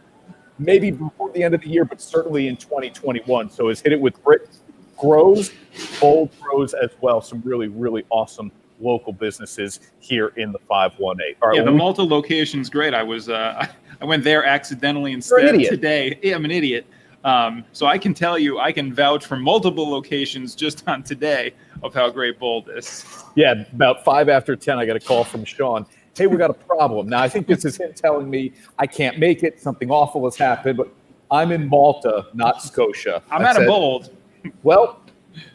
[0.59, 3.49] maybe before the end of the year, but certainly in 2021.
[3.49, 4.49] So as hit it with Brit
[4.95, 5.51] grows,
[5.99, 7.21] bold grows as well.
[7.21, 11.37] Some really, really awesome local businesses here in the 518.
[11.41, 12.93] All right, yeah, the we, Malta location's great.
[12.93, 13.65] I was uh,
[13.99, 16.19] I went there accidentally instead today.
[16.21, 16.85] Yeah, I'm an idiot.
[17.25, 21.53] Um, so I can tell you, I can vouch for multiple locations just on today
[21.83, 23.03] of how great Bold is.
[23.35, 25.85] Yeah, about five after ten, I got a call from Sean
[26.17, 27.09] hey, we got a problem.
[27.09, 29.61] Now, I think this is him telling me I can't make it.
[29.61, 30.89] Something awful has happened, but
[31.29, 33.21] I'm in Malta, not Scotia.
[33.29, 34.15] I'm I at said, a bold.
[34.63, 35.01] Well,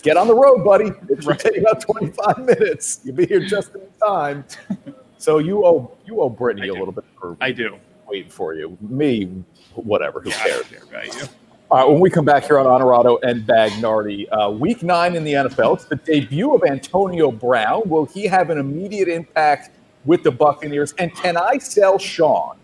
[0.03, 0.87] get on the road, buddy.
[1.09, 1.39] It should right.
[1.39, 3.01] take about 25 minutes.
[3.05, 4.45] You'll be here just in time.
[5.19, 7.77] So you owe you owe Brittany a little bit for I do
[8.09, 8.77] waiting for you.
[8.81, 9.27] Me,
[9.75, 10.21] whatever.
[10.21, 10.63] Who yeah, cares?
[10.63, 11.29] care about you.
[11.71, 15.23] All right, when we come back here on Honorado and Bagnardi, uh, week nine in
[15.23, 17.83] the NFL, it's the debut of Antonio Brown.
[17.89, 19.71] Will he have an immediate impact
[20.05, 20.95] with the Buccaneers?
[20.99, 22.57] And can I sell Sean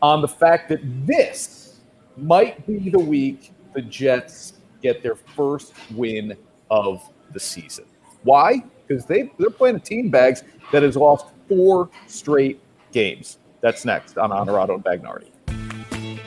[0.00, 1.80] on the fact that this
[2.16, 6.36] might be the week the Jets get their first win
[6.70, 7.84] of the season.
[8.22, 8.62] Why?
[8.86, 12.60] Because they they're playing a team bags that has lost four straight
[12.92, 13.38] games.
[13.60, 15.28] That's next on Honorado and Bagnardi.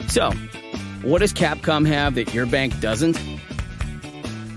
[0.09, 0.31] So,
[1.03, 3.21] what does Capcom have that your bank doesn't?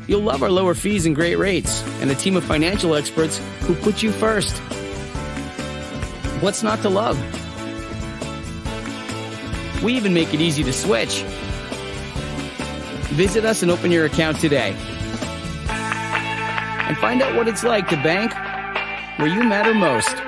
[0.06, 3.74] You'll love our lower fees and great rates, and a team of financial experts who
[3.74, 4.56] put you first.
[6.40, 7.18] What's not to love?
[9.82, 11.22] We even make it easy to switch.
[13.16, 14.76] Visit us and open your account today.
[15.68, 18.32] And find out what it's like to bank
[19.18, 20.25] where you matter most.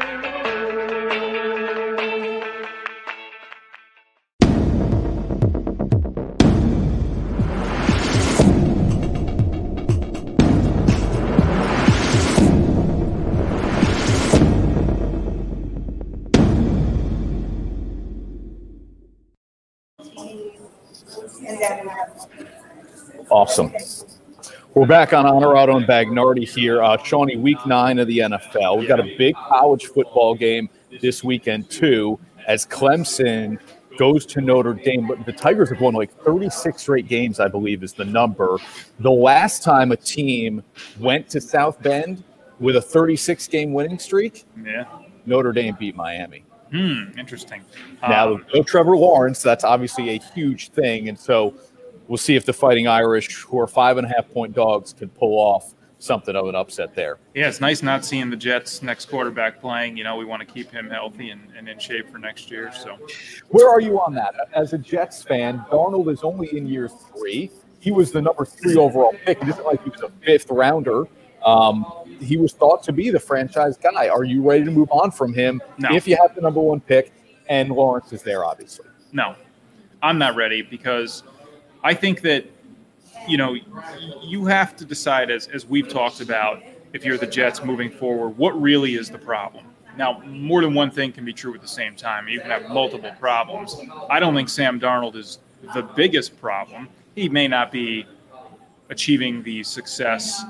[24.78, 26.80] We're back on Honorado and Bagnardi here.
[26.84, 28.78] Uh, Shawnee, week nine of the NFL.
[28.78, 33.58] We've got a big college football game this weekend, too, as Clemson
[33.98, 35.08] goes to Notre Dame.
[35.08, 38.56] But the Tigers have won like 36 straight games, I believe, is the number.
[39.00, 40.62] The last time a team
[41.00, 42.22] went to South Bend
[42.60, 44.84] with a 36 game winning streak, Yeah.
[45.26, 46.44] Notre Dame beat Miami.
[46.70, 47.18] Hmm.
[47.18, 47.62] Interesting.
[48.02, 49.42] Now, Um, no Trevor Lawrence.
[49.42, 51.08] That's obviously a huge thing.
[51.08, 51.54] And so
[52.08, 55.08] we'll see if the Fighting Irish, who are five and a half point dogs, can
[55.10, 57.18] pull off something of an upset there.
[57.34, 59.96] yeah, it's nice not seeing the Jets' next quarterback playing.
[59.96, 62.70] You know, we want to keep him healthy and, and in shape for next year.
[62.72, 62.96] So,
[63.48, 64.34] Where are you on that?
[64.54, 67.50] As a Jets fan, Darnold is only in year three.
[67.80, 69.42] He was the number three overall pick.
[69.42, 71.04] It isn't like he was a fifth rounder.
[71.44, 71.84] Um,
[72.20, 74.08] he was thought to be the franchise guy.
[74.08, 75.92] Are you ready to move on from him No.
[75.94, 77.12] if you have the number one pick
[77.48, 78.86] and Lawrence is there, obviously?
[79.12, 79.34] no,
[80.02, 81.22] I'm not ready because
[81.82, 82.44] I think that
[83.26, 83.56] you know
[84.22, 86.62] you have to decide as as we've talked about
[86.92, 89.64] if you're the Jets moving forward, what really is the problem.
[89.96, 92.28] Now, more than one thing can be true at the same time.
[92.28, 93.76] You can have multiple problems.
[94.08, 95.38] I don't think Sam Darnold is
[95.74, 96.88] the biggest problem.
[97.16, 98.06] He may not be
[98.90, 100.44] achieving the success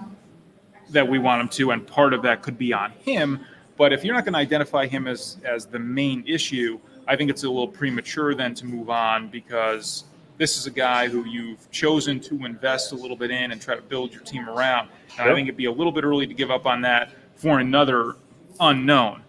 [0.91, 3.41] that we want him to, and part of that could be on him.
[3.77, 7.31] But if you're not going to identify him as as the main issue, I think
[7.31, 10.05] it's a little premature then to move on because
[10.39, 13.75] this is a guy who you've chosen to invest a little bit in and try
[13.75, 14.89] to build your team around.
[15.19, 17.59] And I think it'd be a little bit early to give up on that for
[17.59, 18.15] another
[18.61, 19.23] unknown.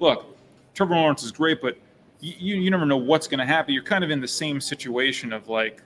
[0.00, 0.36] Look,
[0.74, 1.76] Trevor Lawrence is great, but
[2.20, 3.74] you, you, never know what's going to happen.
[3.74, 5.82] You're kind of in the same situation of like,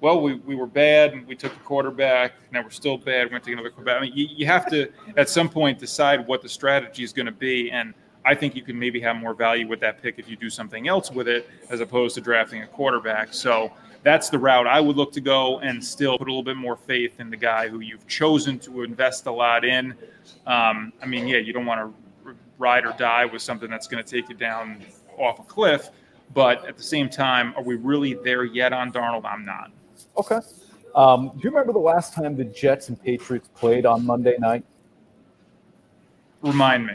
[0.00, 2.32] well, we, we were bad and we took a quarterback.
[2.50, 3.26] Now we're still bad.
[3.26, 3.98] We went to take another quarterback.
[3.98, 7.26] I mean, you, you have to, at some point, decide what the strategy is going
[7.26, 7.70] to be.
[7.70, 7.92] And
[8.24, 10.88] I think you can maybe have more value with that pick if you do something
[10.88, 13.34] else with it as opposed to drafting a quarterback.
[13.34, 16.56] So that's the route I would look to go and still put a little bit
[16.56, 19.94] more faith in the guy who you've chosen to invest a lot in.
[20.46, 24.02] Um, I mean, yeah, you don't want to ride or die with something that's going
[24.02, 24.84] to take you down
[25.18, 25.90] off a cliff.
[26.34, 29.24] But at the same time, are we really there yet on Darnold?
[29.24, 29.70] I'm not.
[30.16, 30.40] Okay.
[30.94, 34.64] Um, do you remember the last time the Jets and Patriots played on Monday night?
[36.42, 36.94] Remind me.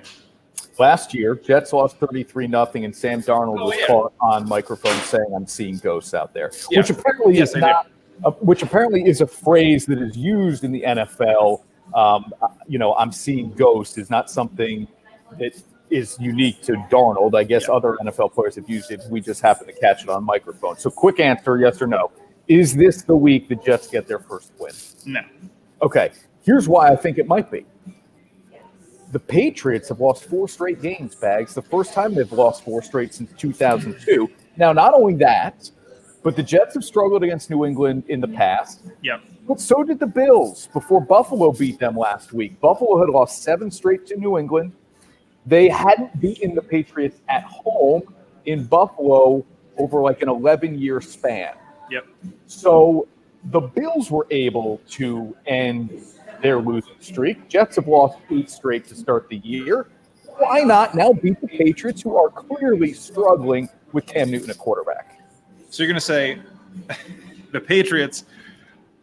[0.79, 3.87] Last year, Jets lost 33 nothing, and Sam Darnold Oh, was yeah.
[3.87, 6.79] caught on microphone saying, "I'm seeing ghosts out there," Yeah.
[6.79, 7.87] which apparently Yes, is not,
[8.23, 11.63] uh, which apparently is a phrase that is used in the NFL.
[11.95, 12.31] Um,
[12.67, 14.87] you know, "I'm seeing ghosts" is not something
[15.39, 15.53] that
[15.89, 17.33] is unique to Darnold.
[17.35, 17.75] I guess Yeah.
[17.75, 19.01] other NFL players have used it.
[19.09, 20.77] We just happen to catch it on microphone.
[20.77, 22.11] So, quick answer: yes or no?
[22.47, 24.71] Is this the week the Jets get their first win?
[25.05, 25.21] No.
[25.81, 26.11] Okay,
[26.43, 27.65] here's why I think it might be.
[29.11, 31.53] The Patriots have lost four straight games, Bags.
[31.53, 34.29] The first time they've lost four straight since 2002.
[34.57, 35.69] Now, not only that,
[36.23, 39.21] but the Jets have struggled against New England in the past, Yep.
[39.47, 42.59] but so did the Bills before Buffalo beat them last week.
[42.59, 44.73] Buffalo had lost seven straight to New England.
[45.45, 48.01] They hadn't beaten the Patriots at home
[48.45, 49.45] in Buffalo
[49.77, 51.53] over like an 11 year span.
[51.89, 52.05] Yep.
[52.47, 53.07] So
[53.45, 56.01] the Bills were able to end
[56.41, 57.47] their losing streak.
[57.49, 59.87] Jets have lost eight straight to start the year.
[60.37, 65.19] Why not now beat the Patriots, who are clearly struggling with Cam Newton at quarterback?
[65.69, 66.39] So you're going to say
[67.51, 68.25] the Patriots,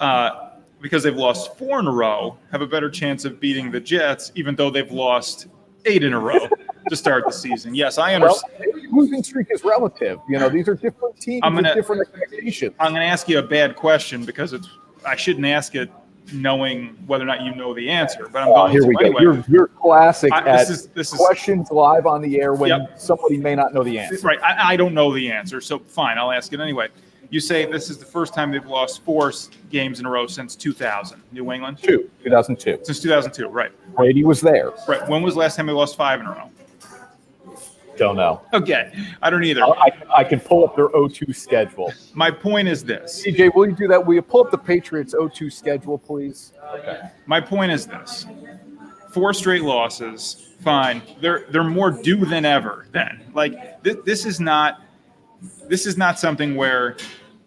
[0.01, 3.81] uh, because they've lost four in a row, have a better chance of beating the
[3.81, 5.47] Jets, even though they've lost
[5.87, 6.47] eight in a row
[6.89, 7.75] to start the season.
[7.75, 8.93] Yes, I Well, understand.
[8.93, 10.19] losing streak is relative.
[10.29, 12.75] You know, these are different teams I'm gonna- different expectations.
[12.79, 14.69] I'm going to ask you a bad question because it's
[15.07, 15.91] I shouldn't ask it
[16.33, 18.95] knowing whether or not you know the answer, but I'm Oh, going here to we
[18.95, 19.01] go.
[19.01, 19.23] anyway.
[19.23, 22.71] You're, you're classic I- at this is this is questions live on the air when
[22.71, 22.99] Yep.
[23.01, 24.27] somebody may not know the answer.
[24.27, 24.41] right.
[24.43, 26.89] I, I don't know the answer, so fine, I'll ask it anyway.
[27.31, 29.33] You say this is the first time they've lost four
[29.71, 31.79] games in a row since 2000, New England.
[31.83, 32.81] Two, 2002.
[32.85, 33.73] Since 2002, right?
[33.97, 34.73] Brady was there.
[34.87, 35.07] Right.
[35.09, 36.51] When was the last time they lost five in a row?
[37.97, 38.43] Don't know.
[38.53, 39.63] Okay, I don't either.
[39.65, 41.93] I, I, I can pull up their 0-2 schedule.
[42.13, 43.25] My point is this.
[43.25, 44.05] CJ, will you do that?
[44.05, 46.53] Will you pull up the Patriots 0-2 schedule, please?
[46.75, 47.01] Okay.
[47.27, 48.27] My point is this:
[49.11, 50.51] four straight losses.
[50.61, 52.87] Fine, they're they're more due than ever.
[52.93, 54.83] Then, like this, this is not
[55.69, 56.97] this is not something where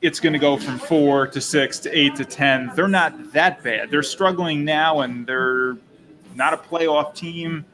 [0.01, 2.71] it's going to go from four to six to eight to ten.
[2.75, 3.89] They're not that bad.
[3.89, 5.77] They're struggling now, and they're
[6.35, 7.65] not a playoff team.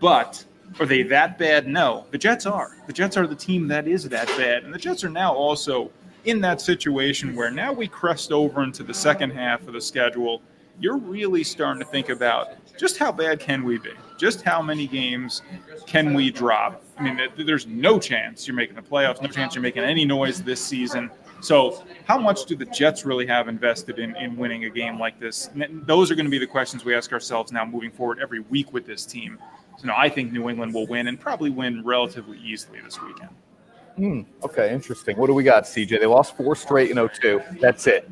[0.00, 0.44] But
[0.80, 1.66] are they that bad?
[1.66, 2.76] No, the Jets are.
[2.86, 5.90] The Jets are the team that is that bad, and the Jets are now also
[6.24, 10.40] in that situation where now we crest over into the second half of the schedule.
[10.80, 13.90] You're really starting to think about just how bad can we be?
[14.18, 15.42] Just how many games
[15.86, 16.82] can we drop?
[16.98, 20.42] I mean, there's no chance you're making the playoffs, no chance you're making any noise
[20.42, 21.10] this season.
[21.40, 25.18] So, how much do the Jets really have invested in, in winning a game like
[25.18, 25.50] this?
[25.86, 28.72] Those are going to be the questions we ask ourselves now moving forward every week
[28.72, 29.38] with this team.
[29.78, 33.30] So, no, I think New England will win and probably win relatively easily this weekend.
[33.96, 34.20] Hmm.
[34.44, 35.16] Okay, interesting.
[35.16, 36.00] What do we got, CJ?
[36.00, 37.40] They lost four straight in 02.
[37.60, 38.08] That's it.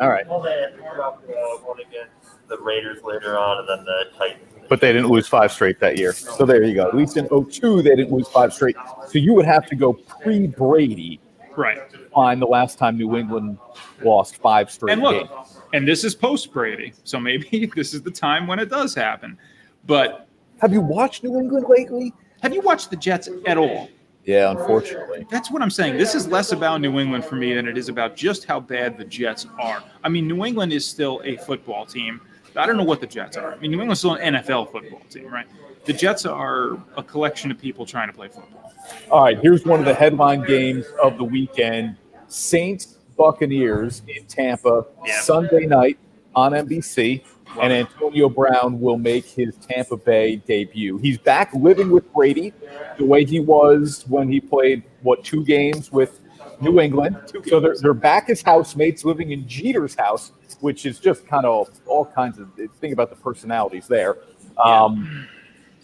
[0.00, 0.26] All right.
[0.28, 1.32] Well, they dropped uh,
[1.64, 4.42] one against the Raiders later on, and then the Titans.
[4.68, 6.12] But they didn't lose five straight that year.
[6.12, 6.88] So there you go.
[6.88, 8.76] At least in 02, they didn't lose five straight.
[9.06, 11.20] So you would have to go pre Brady
[11.56, 11.88] Right.
[11.90, 13.58] to find the last time New England
[14.02, 15.56] lost five straight And look, games.
[15.72, 16.92] and this is post Brady.
[17.04, 19.38] So maybe this is the time when it does happen.
[19.86, 20.25] But
[20.60, 22.12] Have you watched New England lately?
[22.42, 23.88] have you watched the Jets at all?
[24.24, 25.26] Yeah, unfortunately.
[25.30, 25.96] That's what I'm saying.
[25.96, 28.98] This is less about New England for me than it is about just how bad
[28.98, 29.82] the Jets are.
[30.04, 32.20] I mean, New England is still a football team.
[32.56, 33.52] I don't know what the Jets are.
[33.52, 35.46] I mean, New England's still an NFL football team, right?
[35.84, 38.72] The Jets are a collection of people trying to play football.
[39.10, 41.96] All right, here's one of the headline games of the weekend
[42.28, 45.20] Saints Buccaneers in Tampa, Yeah.
[45.20, 45.98] Sunday night
[46.34, 47.22] on NBC.
[47.60, 47.72] And.
[47.72, 50.98] Antonio Brown will make his Tampa Bay debut.
[50.98, 52.52] He's back living with Brady
[52.98, 56.20] the way he was when he played, what, two games with
[56.60, 57.16] New England.
[57.46, 61.70] So they're, they're back as housemates living in Jeter's house, which is just kind of
[61.86, 62.48] all kinds of
[62.80, 64.18] think about the personalities there.
[64.62, 65.28] Um,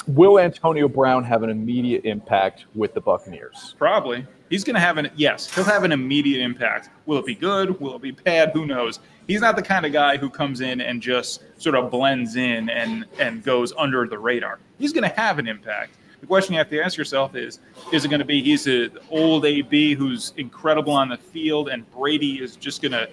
[0.07, 3.75] Will Antonio Brown have an immediate impact with the Buccaneers?
[3.79, 4.27] Probably.
[4.51, 6.91] He's going to have an, yes, he'll have an immediate impact.
[7.07, 7.81] Will it be good?
[7.81, 8.51] Will it be bad?
[8.53, 8.99] Who knows?
[9.27, 12.69] He's not the kind of guy who comes in and just sort of blends in
[12.69, 14.59] and, and goes under the radar.
[14.79, 15.95] He's going to have an impact.
[16.21, 17.59] The question you have to ask yourself is
[17.93, 21.91] is it going to be he's an old AB who's incredible on the field and
[21.91, 23.09] Brady is just going to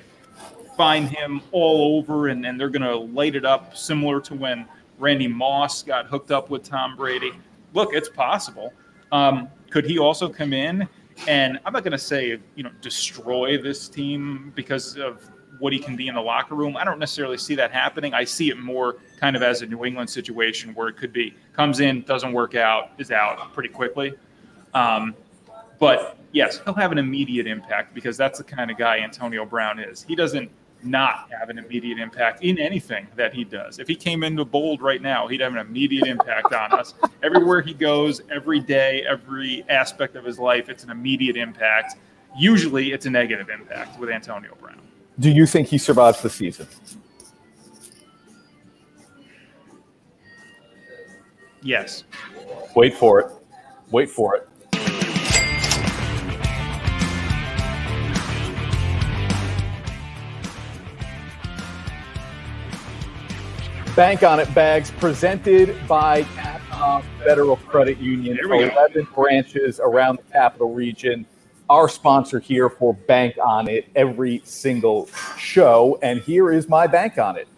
[0.77, 4.65] find him all over and, and they're going to light it up similar to when
[4.99, 7.31] Randy Moss got hooked up with Tom Brady?
[7.73, 8.73] Look, it's possible.
[9.11, 10.87] Um, could he also come in
[11.27, 15.79] and I'm not going to say, you know, destroy this team because of what he
[15.79, 16.77] can be in the locker room.
[16.77, 18.13] I don't necessarily see that happening.
[18.13, 21.35] I see it more kind of as a New England situation where it could be
[21.53, 24.13] comes in, doesn't work out, is out pretty quickly.
[24.73, 25.15] Um,
[25.79, 29.79] but yes, he'll have an immediate impact because that's the kind of guy Antonio Brown
[29.79, 30.03] is.
[30.03, 30.49] He doesn't
[30.83, 33.79] not have an immediate impact in anything that he does.
[33.79, 36.93] If he came into bold right now, he'd have an immediate impact on us.
[37.23, 41.95] Everywhere he goes, every day, every aspect of his life, it's an immediate impact.
[42.37, 44.79] Usually it's a negative impact with Antonio Brown.
[45.19, 46.67] Do you think he survives the season?
[51.61, 52.05] Yes.
[52.75, 53.31] Wait for it.
[53.91, 54.48] Wait for it.
[63.99, 68.37] Bank on it bags presented by Capcom Federal Credit Union.
[68.37, 68.71] There we go.
[68.71, 71.25] 11 branches around the capital region.
[71.69, 75.99] Our sponsor here for Bank on It every single show.
[76.01, 77.49] And here is my bank on it.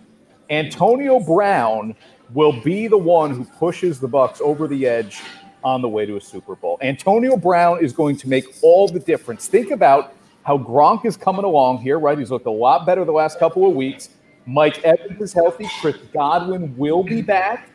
[0.50, 1.94] Antonio Brown
[2.34, 5.22] will be the one who pushes the Bucs over the edge
[5.64, 6.80] on the way to a Super Bowl.
[6.82, 9.48] Antonio Brown is going to make all the difference.
[9.48, 12.18] Think about how Gronk is coming along here, right?
[12.18, 14.10] He's looked a lot better the last couple of weeks.
[14.46, 15.68] Mike Evans is healthy.
[15.80, 17.70] Chris Godwin will be back.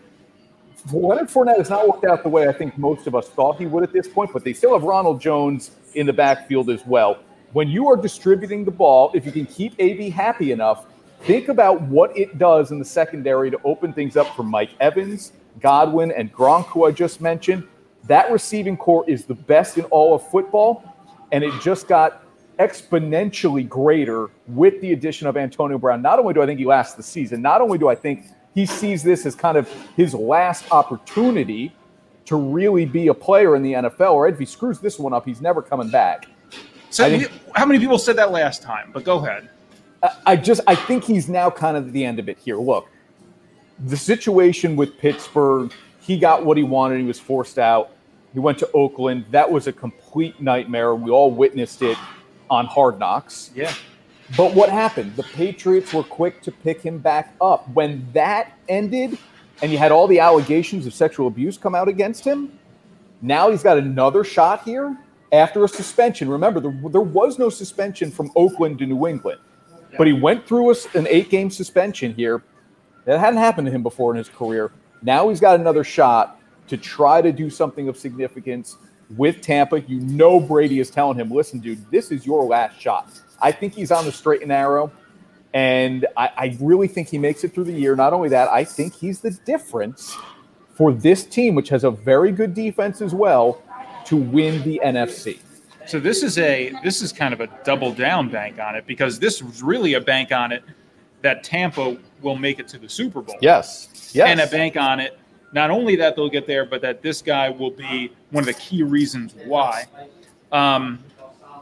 [0.93, 3.67] Leonard Fournette has not worked out the way I think most of us thought he
[3.67, 7.19] would at this point, but they still have Ronald Jones in the backfield as well.
[7.53, 10.87] When you are distributing the ball, if you can keep AB happy enough,
[11.23, 15.33] think about what it does in the secondary to open things up for Mike Evans,
[15.61, 17.67] Godwin, and Gronk, who I just mentioned.
[18.05, 20.95] That receiving corps is the best in all of football,
[21.33, 22.23] and it just got
[22.59, 26.03] exponentially greater with the addition of Antonio Brown.
[26.03, 28.65] Not only do I think he lasts the season, not only do I think he
[28.67, 31.75] sees this as kind of his last opportunity
[32.25, 35.25] to really be a player in the NFL, or if he screws this one up,
[35.25, 36.27] he's never coming back.
[36.91, 38.91] So, think- how many people said that last time?
[38.93, 39.49] But go ahead.
[40.03, 42.57] I- I just I think he's now kind of at the end of it here.
[42.57, 42.89] Look,
[43.87, 47.01] the situation with Pittsburgh, he got what he wanted.
[47.01, 47.91] He was forced out.
[48.33, 49.27] He went to Oakland.
[49.31, 50.95] That was a complete nightmare.
[50.95, 51.97] We all witnessed it
[52.51, 53.51] on Hard Knocks.
[53.55, 53.73] Yeah.
[54.37, 55.15] But what happened?
[55.17, 57.69] The Patriots were quick to pick him back up.
[57.75, 59.19] When that ended,
[59.63, 62.59] and you had all the allegations of sexual abuse come out against him,
[63.23, 64.97] now he's got another shot here
[65.33, 66.29] after a suspension.
[66.29, 69.41] Remember, there, there was no suspension from Oakland to New England,
[69.97, 72.43] but he went through a an eight game suspension here.
[73.05, 74.73] That hadn't happened to him before in his career.
[75.03, 78.77] Now he's got another shot to try to do something of significance
[79.17, 79.81] with Tampa.
[79.81, 83.09] You know, Brady is telling him, listen, dude, this is your last shot.
[83.41, 84.91] I think he's on the straight and narrow.
[85.55, 87.97] And I, I really think he makes it through the year.
[87.97, 90.17] Not only that, I think he's the difference
[90.75, 93.63] for this team, which has a very good defense as well,
[94.07, 95.39] to win the NFC.
[95.87, 99.19] So this is a this is kind of a double down bank on it because
[99.19, 100.65] this was really a bank on it
[101.23, 103.37] that Tampa will make it to the Super Bowl.
[103.41, 104.11] Yes.
[104.13, 104.29] Yes.
[104.29, 105.19] And a bank on it
[105.53, 108.55] not only that they'll get there, but that this guy will be one of the
[108.55, 109.85] key reasons why.
[110.53, 110.99] Um,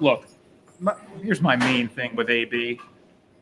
[0.01, 0.26] look,
[0.80, 2.80] my, here's my main thing with AB.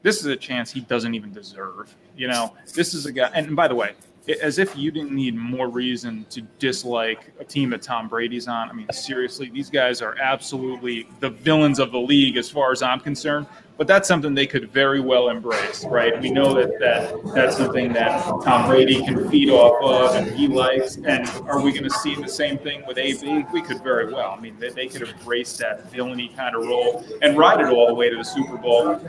[0.02, 1.94] This is a chance he doesn't even deserve.
[2.16, 3.30] You know, this is a guy.
[3.34, 3.94] And by the way,
[4.40, 8.68] as if you didn't need more reason to dislike a team that Tom Brady's on.
[8.68, 12.82] I mean, seriously, these guys are absolutely the villains of the league as far as
[12.82, 13.46] I'm concerned.
[13.78, 16.20] But that's something they could very well embrace, right?
[16.20, 20.46] We know that, that that's something that Tom Brady can feed off of and he
[20.46, 20.96] likes.
[20.96, 23.46] And are we going to see the same thing with AB?
[23.52, 24.34] We could very well.
[24.36, 27.86] I mean, they, they could embrace that villainy kind of role and ride it all
[27.86, 29.00] the way to the Super Bowl.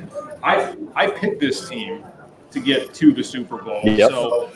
[0.41, 2.03] I I picked this team
[2.51, 3.81] to get to the Super Bowl.
[3.83, 4.11] Yep.
[4.11, 4.49] So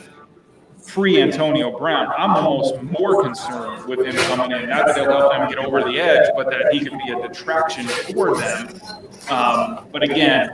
[0.88, 4.68] pre Antonio Brown, I'm almost more concerned with him coming in.
[4.70, 7.28] Not that he'll help them get over the edge, but that he could be a
[7.28, 8.68] detraction for them.
[9.30, 10.50] Um, but again,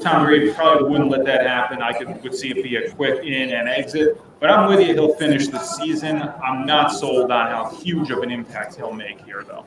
[0.00, 1.82] Tom Brady probably wouldn't let that happen.
[1.82, 4.20] I could would see it be a quick in and exit.
[4.38, 4.94] But I'm with you.
[4.94, 6.22] He'll finish the season.
[6.22, 9.64] I'm not sold on how huge of an impact he'll make here, though.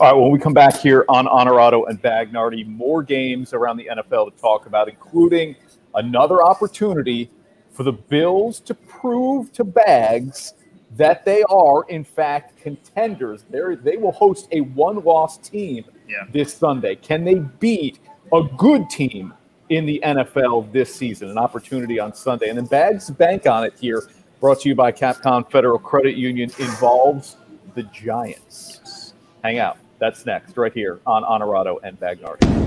[0.00, 3.88] All right, when we come back here on Honorado and Bagnardi, more games around the
[3.90, 5.56] NFL to talk about, including
[5.94, 7.30] another opportunity
[7.74, 10.54] for the Bills to prove to Bags
[10.96, 13.44] that they are, in fact, contenders.
[13.50, 16.24] They're, they will host a one loss team Yeah.
[16.32, 16.94] this Sunday.
[16.94, 17.98] Can they beat
[18.32, 19.34] a good team
[19.70, 21.30] in the NFL this season?
[21.30, 22.48] An opportunity on Sunday.
[22.48, 24.04] And then Bags Bank on it here,
[24.40, 27.36] brought to you by Capcom Federal Credit Union, involves
[27.74, 29.14] the Giants.
[29.42, 29.78] Hang out.
[29.98, 32.63] That's next, right here on Honorado and Bagnardi.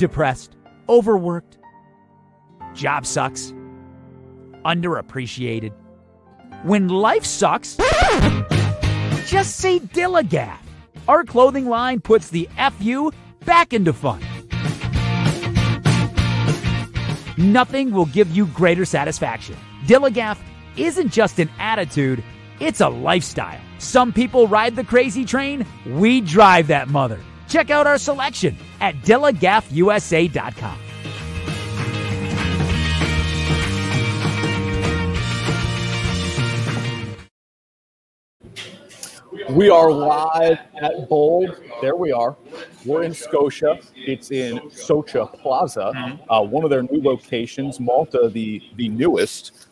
[0.00, 0.56] Depressed,
[0.88, 1.58] overworked,
[2.74, 3.52] job sucks,
[4.64, 5.74] underappreciated.
[6.62, 7.76] When life sucks,
[9.26, 10.56] just say Dillagaff.
[11.06, 12.48] Our clothing line puts the
[12.78, 13.12] FU
[13.44, 14.20] back into fun.
[17.36, 19.56] Nothing will give you greater satisfaction.
[19.84, 20.38] Dillagaff
[20.78, 22.24] isn't just an attitude,
[22.58, 23.60] it's a lifestyle.
[23.78, 27.20] Some people ride the crazy train, we drive that mother.
[27.50, 30.78] Check out our selection at DillagaffUSA.com.
[39.50, 41.56] We are live at Bold.
[41.82, 42.36] There we are.
[42.84, 43.80] We're in Scotia.
[43.96, 45.92] It's in Socha Plaza,
[46.30, 47.80] uh, one of their new locations.
[47.80, 49.66] Malta, the the newest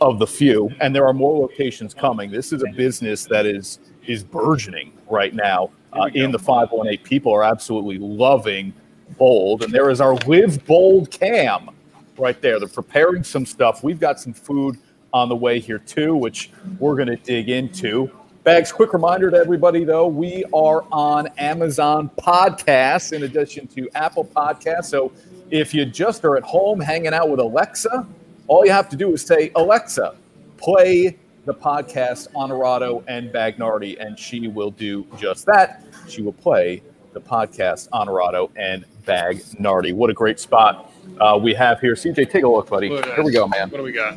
[0.00, 2.30] of the few, and there are more locations coming.
[2.30, 7.04] This is a business that is is burgeoning right now uh, in the 518.
[7.04, 8.72] People are absolutely loving
[9.18, 11.70] Bold, and there is our Live Bold cam
[12.18, 12.58] right there.
[12.58, 13.84] They're preparing some stuff.
[13.84, 14.78] We've got some food
[15.12, 18.10] on the way here too, which we're going to dig into.
[18.42, 24.24] Bags, quick reminder to everybody though, we are on Amazon Podcasts in addition to Apple
[24.24, 24.86] Podcasts.
[24.86, 25.12] So
[25.50, 28.06] if you just are at home hanging out with Alexa,
[28.48, 30.16] all you have to do is say, Alexa,
[30.56, 35.82] play the podcast Honorado and Bagnardi, and she will do just that.
[36.08, 36.82] She will play
[37.12, 39.94] the podcast Honorado and Bagnardi.
[39.94, 40.90] What a great spot
[41.20, 41.94] uh, we have here.
[41.94, 42.88] CJ, take a look, buddy.
[42.88, 43.70] Here we go, man.
[43.70, 44.16] What do we got?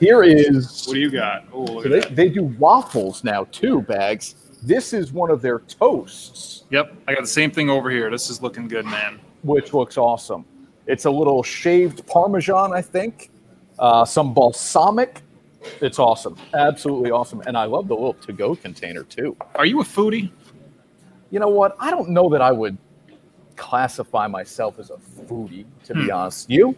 [0.00, 1.44] Here is What do you got?
[1.52, 4.34] Oh, look so they, they do waffles now too, bags.
[4.62, 8.10] This is one of their toasts, Yep, I got the same thing over here.
[8.10, 9.20] This is looking good, man.
[9.42, 10.44] which looks awesome.
[10.86, 13.30] It's a little shaved Parmesan, I think,
[13.78, 15.22] uh, some balsamic.
[15.80, 16.36] It's awesome.
[16.54, 17.42] Absolutely awesome.
[17.46, 19.36] And I love the little to go container too.
[19.54, 20.30] Are you a foodie?
[21.30, 21.76] You know what?
[21.80, 22.76] I don't know that I would
[23.56, 24.96] classify myself as a
[25.26, 26.10] foodie, to be Hmm.
[26.12, 26.50] honest.
[26.50, 26.76] You?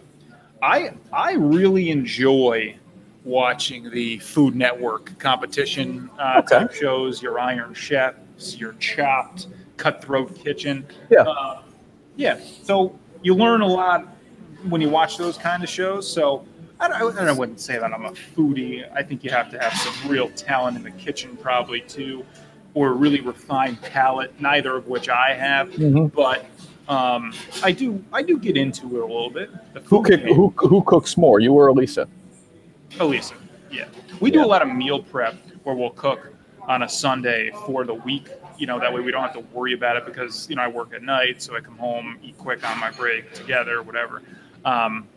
[0.62, 2.76] I I really enjoy
[3.24, 6.60] watching the Food Network competition uh, Okay.
[6.60, 7.20] type shows.
[7.22, 10.86] Your Iron Chefs, your Chopped, Cutthroat Kitchen.
[11.10, 11.22] Yeah.
[11.22, 11.62] Uh,
[12.16, 12.38] yeah.
[12.62, 14.06] So you learn a lot
[14.68, 16.10] when you watch those kind of shows.
[16.10, 16.44] So
[16.78, 18.86] I, don't- I, wouldn't say that I'm a foodie.
[18.94, 22.24] I think you have to have some real talent in the kitchen, probably too,
[22.74, 24.38] or a really refined palate.
[24.40, 26.12] Neither of which I have, Mhm.
[26.12, 26.44] but.
[26.88, 27.32] Um,
[27.64, 28.04] I do.
[28.12, 29.50] I do get into it a little bit.
[29.86, 32.06] Who, cook, who, who cooks more, you or Elisa?
[33.00, 33.34] Elisa.
[33.72, 33.86] Yeah.
[34.20, 34.44] We do Yeah.
[34.44, 38.28] a lot of meal prep where we'll cook on a Sunday for the week.
[38.56, 40.68] You know, that way we don't have to worry about it because, you know, I
[40.68, 44.22] work at night, so I come home, eat quick on my break together, whatever.
[44.64, 45.08] Um,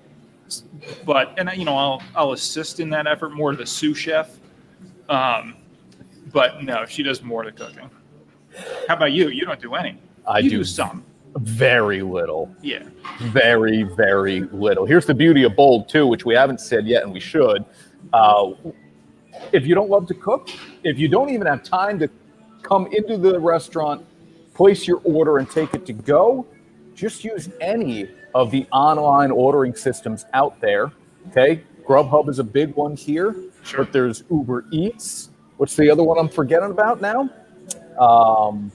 [1.06, 4.40] but, and, I, you know, I'll, I'll assist in that effort more the sous chef.
[5.10, 5.56] Um,
[6.32, 7.90] but no, she does more the cooking.
[8.88, 9.30] How about you?
[9.30, 9.98] You don't do any.
[10.28, 11.04] I do do some.
[11.38, 12.54] Very little.
[12.62, 12.84] Yeah.
[13.20, 14.86] very, very little.
[14.86, 17.66] Here's the beauty of bold too, which we haven't said yet, and we should.
[18.14, 18.52] Uh,
[19.52, 20.50] if you don't love to cook,
[20.84, 22.10] if you don't even have time to
[22.62, 24.06] come into the restaurant,
[24.54, 26.46] place your order, and take it to go,
[26.94, 30.92] just use any of the online ordering systems out there.
[31.30, 33.84] Okay, Grubhub is a big one here, Sure.
[33.84, 35.30] but there's Uber Eats.
[35.58, 37.30] What's the other one I'm forgetting about now?
[38.00, 38.72] Um,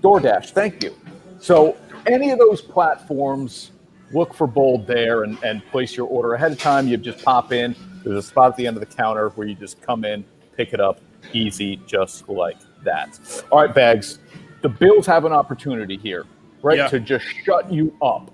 [0.00, 0.50] DoorDash.
[0.50, 0.94] Thank you.
[1.40, 3.70] So any of those platforms,
[4.12, 6.88] look for Bold there and, and place your order ahead of time.
[6.88, 7.74] You just pop in.
[8.04, 10.24] There's a spot at the end of the counter where you just come in,
[10.56, 11.00] pick it up,
[11.32, 13.18] easy, just like that.
[13.52, 14.18] All right, Bags.
[14.62, 16.24] The Bills have an opportunity here,
[16.62, 16.88] right, Yeah.
[16.88, 18.30] to just shut you up.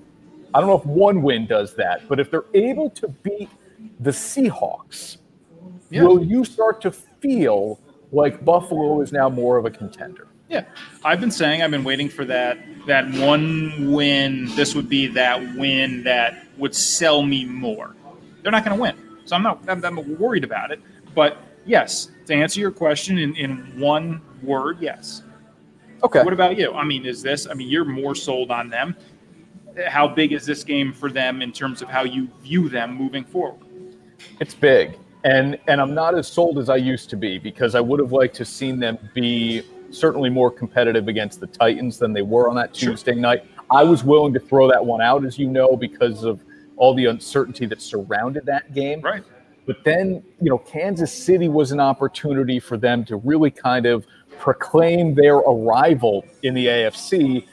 [0.54, 3.48] I don't know if one win does that, but if they're able to beat
[4.00, 5.18] the Seahawks,
[5.90, 6.02] Yeah.
[6.02, 7.78] will you start to feel
[8.12, 10.26] like Buffalo is now more of a contender?
[10.48, 10.64] Yeah,
[11.04, 14.46] I've been saying I've been waiting for that that one win.
[14.56, 17.94] This would be that win that would sell me more.
[18.42, 18.96] They're not going to win,
[19.26, 20.80] so I'm not I'm, I'm worried about it.
[21.14, 21.36] But
[21.66, 25.22] yes, to answer your question in, in one word, yes.
[26.02, 26.22] Okay.
[26.22, 26.72] What about you?
[26.72, 27.46] I mean, is this?
[27.46, 28.96] I mean, you're more sold on them.
[29.86, 33.24] How big is this game for them in terms of how you view them moving
[33.24, 33.60] forward?
[34.40, 37.80] It's big, and and I'm not as sold as I used to be because I
[37.80, 42.22] would have liked to seen them be certainly more competitive against the Titans than they
[42.22, 42.90] were on that Sure.
[42.90, 43.44] Tuesday night.
[43.70, 46.42] I was willing to throw that one out, as you know, because of
[46.76, 49.00] all the uncertainty that surrounded that game.
[49.00, 49.22] Right.
[49.66, 54.06] But then, you know, Kansas City was an opportunity for them to really kind of
[54.38, 57.46] proclaim their arrival in the AFC.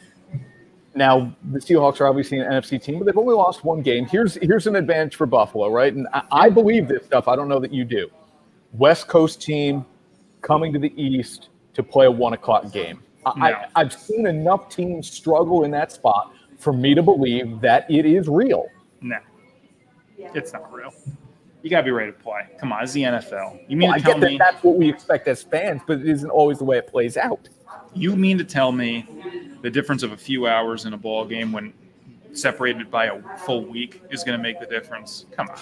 [0.95, 4.05] Now, the Seahawks are obviously an NFC team, but they've only lost one game.
[4.05, 5.93] Here's here's an advantage for Buffalo, right?
[5.93, 7.27] And I, I believe this stuff.
[7.27, 8.09] I don't know that you do.
[8.73, 9.85] West Coast team
[10.41, 13.01] coming to the East to play a one o'clock game.
[13.25, 13.45] I, No.
[13.45, 18.05] I, I've seen enough teams struggle in that spot for me to believe that it
[18.05, 18.67] is real.
[19.01, 19.17] No,
[20.17, 20.93] it's not real.
[21.61, 22.41] You got to be ready to play.
[22.59, 23.59] Come on, it's the NFL.
[23.67, 24.37] You mean Well, I to tell get that me?
[24.37, 27.49] that's what we expect as fans, but it isn't always the way it plays out.
[27.95, 29.07] You mean to tell me
[29.61, 31.73] the difference of a few hours in a ball game when
[32.33, 35.25] separated by a full week is going to make the difference?
[35.31, 35.59] Come on.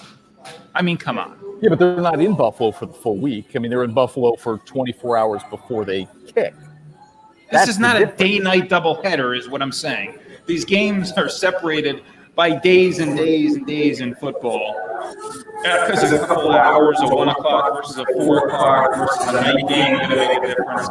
[0.73, 1.39] I mean, come on.
[1.61, 3.51] Yeah, but they're not in Buffalo for the full week.
[3.55, 6.55] I mean, they're in Buffalo for 24 hours before they kick.
[6.55, 10.17] This That's is the not a day night doubleheader, is what I'm saying.
[10.47, 12.01] These games are separated
[12.35, 14.75] by days and days and days in football.
[15.61, 19.31] Because of a couple of hours, of one o'clock versus a four o'clock versus a
[19.33, 20.87] night game, going to make a difference.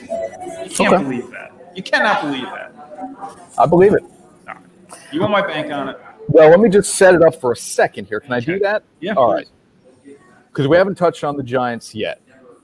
[0.00, 1.02] You can't Okay.
[1.02, 1.52] believe that.
[1.74, 2.72] You cannot believe that.
[3.58, 4.02] I believe it.
[4.46, 4.54] No.
[5.12, 5.98] You want my bank on it?
[6.28, 8.20] Well, let me just set it up for a second here.
[8.20, 8.82] Can I do that?
[9.00, 9.14] Yeah.
[9.14, 9.46] All right.
[10.48, 12.20] Because we haven't touched on the Giants yet.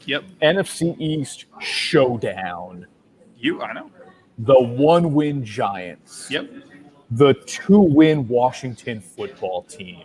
[0.06, 0.24] Yep.
[0.42, 2.86] NFC East showdown.
[3.38, 3.90] You, I know.
[4.38, 6.28] The one win Giants.
[6.30, 6.50] Yep.
[7.14, 10.02] The two win Washington football team.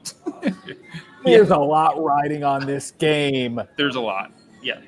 [1.24, 3.62] There's a lot riding on this game.
[3.78, 4.34] There's a lot.
[4.62, 4.82] Yeah.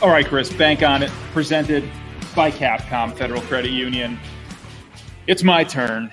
[0.00, 1.10] All right, Chris, bank on it.
[1.32, 1.82] Presented
[2.36, 4.16] by Capcom Federal Credit Union.
[5.26, 6.12] It's my turn.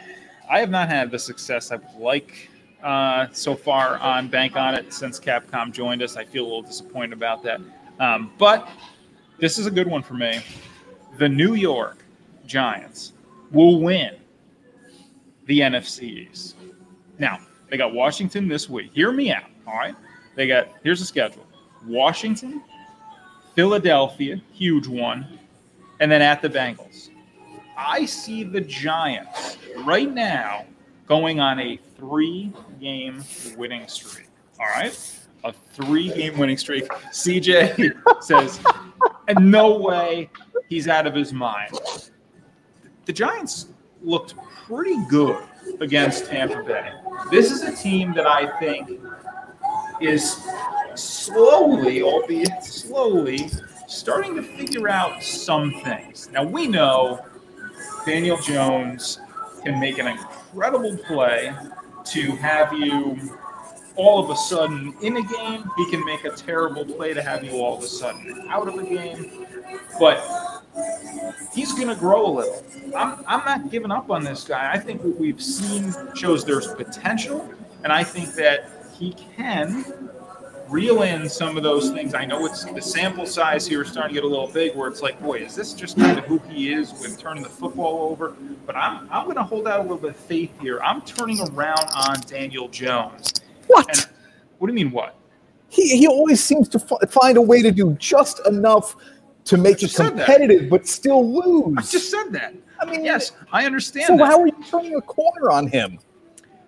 [0.50, 2.49] I have not had the success I would like
[2.84, 6.16] uh, so far on Bank on It since Capcom joined us.
[6.16, 7.62] I feel a little disappointed about that.
[8.00, 8.70] Um, but
[9.38, 10.42] this is a good one for me.
[11.18, 11.98] The New York
[12.46, 13.14] Giants
[13.52, 14.16] will win
[15.46, 16.54] the NFCs.
[17.18, 18.92] Now, they got Washington this week.
[18.94, 19.50] Hear me out.
[19.68, 19.96] All right.
[20.36, 21.46] They got, here's the schedule
[21.86, 22.64] Washington,
[23.56, 25.40] Philadelphia, huge one,
[26.00, 27.10] and then at the Bengals.
[27.78, 30.66] I see the Giants right now
[31.10, 33.22] going on a three game
[33.58, 34.28] winning streak.
[34.60, 34.98] All right.
[35.44, 36.88] A three game winning streak.
[36.88, 38.62] CJ says,
[39.28, 40.30] and no way
[40.70, 41.72] he's out of his mind.
[43.06, 43.68] The Giants
[44.04, 44.36] looked
[44.68, 45.44] pretty good
[45.82, 46.92] against Tampa Bay.
[47.32, 49.02] This is a team that I think
[50.00, 50.48] is
[50.96, 53.50] slowly, albeit slowly,
[53.88, 56.30] starting to figure out some things.
[56.32, 57.26] Now we know
[58.06, 59.20] Daniel Jones
[59.64, 60.08] can make an
[60.52, 61.54] incredible play
[62.06, 63.18] to have you
[63.96, 65.70] all of a sudden in a game.
[65.78, 68.76] He can make a terrible play to have you all of a sudden out of
[68.76, 69.46] a game.
[70.00, 70.24] But
[71.54, 72.64] he's going to grow a little.
[72.96, 74.72] I'm, I'm not giving up on this guy.
[74.72, 80.10] I think what we've seen shows there's potential, and I think that he can
[80.70, 82.14] reel in some of those things.
[82.14, 84.88] I know it's the sample size here is starting to get a little big, where
[84.88, 88.10] it's like, boy, is this just kind of who he is with turning the football
[88.12, 88.36] over?
[88.66, 90.80] But I'm I'm going to hold out a little bit of faith here.
[90.82, 93.34] I'm turning around on Daniel Jones.
[93.68, 93.88] What?
[93.90, 94.10] And
[94.58, 95.16] what do you mean what?
[95.70, 98.96] He, he always seems to f- find a way to do just enough
[99.46, 101.76] to make it competitive, but still lose.
[101.78, 102.54] I just said that.
[102.80, 104.08] I mean, Yes, I understand.
[104.08, 104.26] So that.
[104.26, 106.00] how are you turning a corner on him?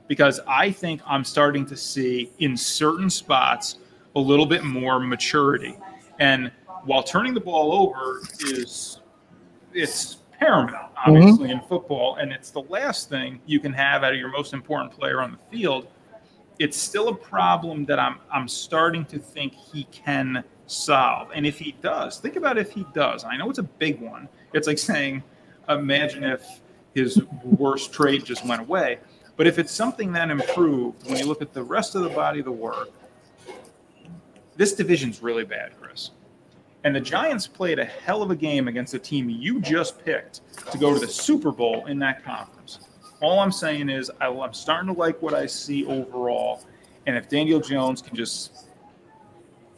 [0.07, 3.77] because I think I'm starting to see in certain spots
[4.15, 5.77] a little bit more maturity.
[6.19, 6.51] And
[6.83, 8.99] while turning the ball over is
[9.73, 11.11] it's paramount, mm-hmm.
[11.11, 14.53] obviously, in football, and it's the last thing you can have out of your most
[14.53, 15.87] important player on the field.
[16.59, 21.29] It's still a problem that I'm I'm starting to think he can solve.
[21.33, 23.23] And if he does, think about if he does.
[23.23, 24.27] I know it's a big one.
[24.53, 25.23] It's like saying,
[25.69, 26.61] imagine if
[26.93, 28.99] his worst trait just went away.
[29.37, 32.39] But if it's something that improved, when you look at the rest of the body
[32.39, 32.89] of the work,
[34.55, 36.11] this division's really bad, Chris.
[36.83, 40.41] And the Giants played a hell of a game against a team you just picked
[40.71, 42.79] to go to the Super Bowl in that conference.
[43.21, 46.63] All I'm saying is I, I'm starting to like what I see overall.
[47.05, 48.67] And if Daniel Jones can just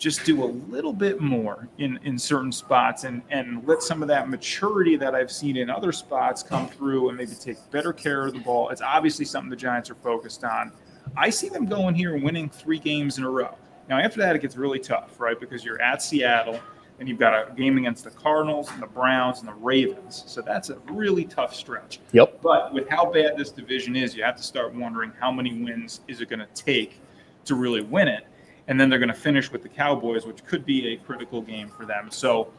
[0.04, 4.10] just do a little bit more in, in certain spots and, and let some of
[4.10, 8.26] that maturity that I've seen in other spots come through and maybe take better care
[8.26, 8.68] of the ball.
[8.68, 10.74] It's obviously something the Giants are focused on.
[11.16, 13.56] I see them going here and winning three games in a row.
[13.90, 15.40] Now, after that, it gets really tough, right?
[15.40, 16.60] Because you're at Seattle
[17.00, 20.24] and you've got a game against the Cardinals and the Browns and the Ravens.
[20.28, 22.00] So that's a really tough stretch.
[22.12, 22.42] Yep.
[22.42, 26.02] But with how bad this division is, you have to start wondering how many wins
[26.08, 27.02] is it going to take
[27.46, 28.28] to really win it.
[28.68, 31.68] And then they're going to finish with the Cowboys, which could be a critical game
[31.68, 32.10] for them.
[32.10, 32.54] So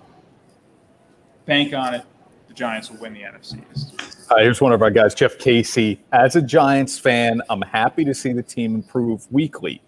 [1.47, 2.05] bank on it.
[2.49, 3.95] The Giants will win the NFC East.
[4.31, 6.01] Uh, here's one of our guys, Jeff Casey.
[6.12, 9.81] As a Giants fan, I'm happy to see the team improve weekly.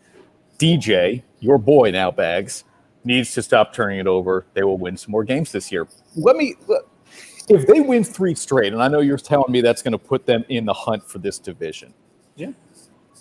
[0.58, 2.64] DJ, your boy now, Bags,
[3.04, 4.46] needs to stop turning it over.
[4.54, 5.86] They will win some more games this year.
[6.16, 6.54] Let me,
[7.48, 10.26] if they win three straight, and I know you're telling me that's going to put
[10.26, 11.94] them in the hunt for this division.
[12.34, 12.52] Yeah.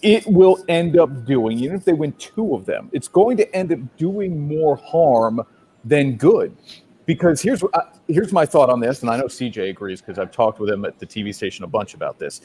[0.02, 3.56] It will end up doing, even if they win two of them, it's going to
[3.56, 5.42] end up doing more harm
[5.84, 6.56] than good.
[7.06, 10.32] Because here's uh, here's my thought on this, and I know CJ agrees because I've
[10.32, 12.42] talked with him at the TV station a bunch about this.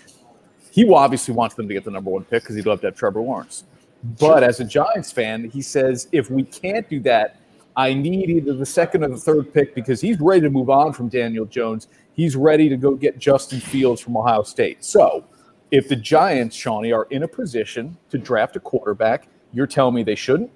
[0.71, 2.95] He obviously wants them to get the number one pick because he'd love to have
[2.95, 3.65] Trevor Lawrence.
[4.03, 7.37] But as a Giants fan, he says if we can't do that,
[7.77, 10.93] I need either the second or the third pick because he's ready to move on
[10.93, 11.89] from Daniel Jones.
[12.15, 14.85] He's ready to go get Justin Fields from Ohio State.
[14.85, 15.25] So
[15.71, 20.03] if the Giants, Shawnee, are in a position to draft a quarterback, you're telling me
[20.03, 20.51] they shouldn't?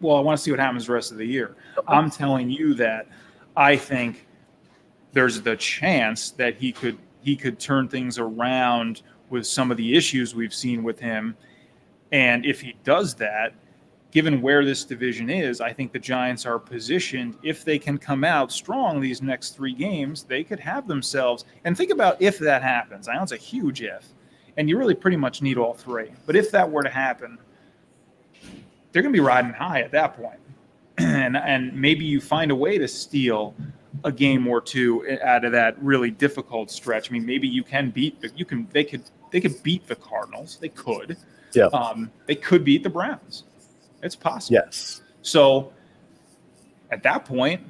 [0.00, 1.56] Well, I want to see what happens the rest of the year.
[1.88, 3.06] I'm telling you that
[3.56, 4.26] I think
[5.12, 9.96] there's the chance that he could he could turn things around with some of the
[9.96, 11.36] issues we've seen with him.
[12.12, 13.54] And if he does that,
[14.12, 18.24] given where this division is, I think the Giants are positioned if they can come
[18.24, 21.44] out strong these next three games, they could have themselves.
[21.64, 23.08] And think about if that happens.
[23.08, 24.06] I know it's a huge if,
[24.56, 26.12] and you really pretty much need all three.
[26.24, 27.38] But if that were to happen,
[28.92, 30.40] they're going to be riding high at that point.
[30.98, 33.54] and and maybe you find a way to steal
[34.04, 37.10] a game or two out of that really difficult stretch.
[37.10, 40.58] I mean, maybe you can beat you can they could they could beat the Cardinals.
[40.60, 41.16] They could.
[41.52, 41.66] Yeah.
[41.66, 43.44] Um, they could beat the Browns.
[44.02, 44.54] It's possible.
[44.64, 45.02] Yes.
[45.22, 45.72] So
[46.90, 47.62] at that point,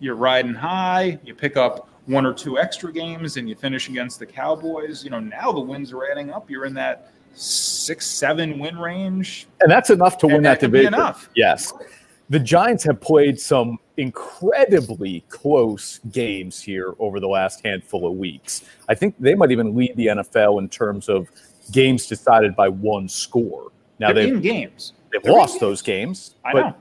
[0.00, 1.18] you're riding high.
[1.24, 5.04] You pick up one or two extra games, and you finish against the Cowboys.
[5.04, 6.50] You know now the wins are adding up.
[6.50, 9.46] You're in that six, seven win range.
[9.60, 10.94] And that's enough to win And that, that division.
[10.94, 11.30] enough.
[11.34, 11.72] Yes.
[12.32, 18.62] The Giants have played some incredibly close games here over the last handful of weeks.
[18.88, 21.28] I think they might even lead the NFL in terms of
[21.72, 23.70] games decided by one score.
[23.98, 24.94] Now They're they've in games.
[25.12, 25.60] they've they're lost games.
[25.60, 26.74] those games, I but know.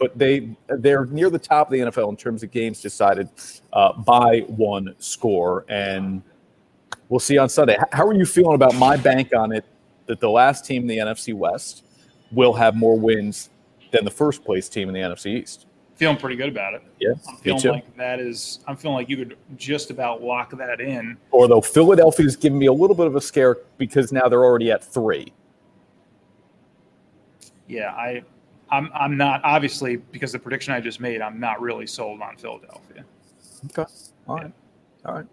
[0.00, 3.28] but they they're near the top of the NFL in terms of games decided
[3.74, 6.20] uh, by one score, and
[7.08, 7.76] we'll see on Sunday.
[7.92, 9.66] How are you feeling about my bank on it
[10.06, 11.84] that the last team in the NFC West
[12.32, 13.50] will have more wins
[13.96, 15.66] than the first place team in the NFC East?
[15.96, 16.82] Feeling pretty good about it.
[17.00, 18.60] Yeah, I'm feeling like that is.
[18.68, 21.16] I'm feeling like you could just about lock that in.
[21.32, 24.84] Although Philadelphia's giving me a little bit of a scare because now they're already at
[24.84, 25.32] three.
[27.66, 28.22] Yeah, I,
[28.70, 28.90] I'm.
[28.94, 31.22] I'm not obviously because the prediction I just made.
[31.22, 33.02] I'm not really sold on Philadelphia.
[33.64, 33.90] Okay.
[34.28, 34.52] All right.
[35.06, 35.26] All right.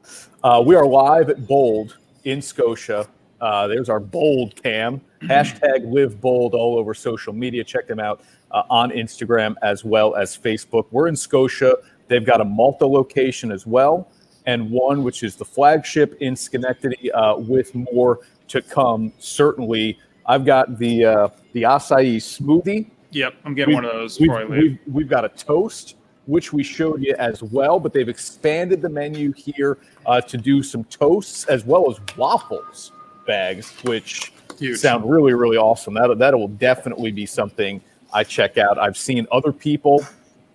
[0.43, 3.05] Uh, we are live at Bold in Scotia.
[3.41, 5.01] Uh, there's our Bold cam.
[5.23, 7.63] Hashtag live bold all over social media.
[7.63, 8.21] Check them out
[8.53, 10.85] uh, on Instagram as well as Facebook.
[10.91, 11.75] We're in Scotia.
[12.07, 14.07] They've got a Malta location as well,
[14.45, 19.11] and one which is the flagship in Schenectady, uh, with more to come.
[19.19, 22.89] Certainly, I've got the uh, the acai smoothie.
[23.11, 24.61] Yep, I'm getting one of those We've, before I leave.
[24.61, 28.89] we've, we've got a toast, which we showed you as well, but they've expanded the
[28.89, 29.77] menu here
[30.07, 32.91] uh, to do some toasts as well as waffles
[33.27, 34.79] bags, which Huge.
[34.79, 35.93] sound really, really awesome.
[35.93, 37.81] That, that will definitely be something
[38.13, 38.77] I check out.
[38.77, 40.05] I've seen other people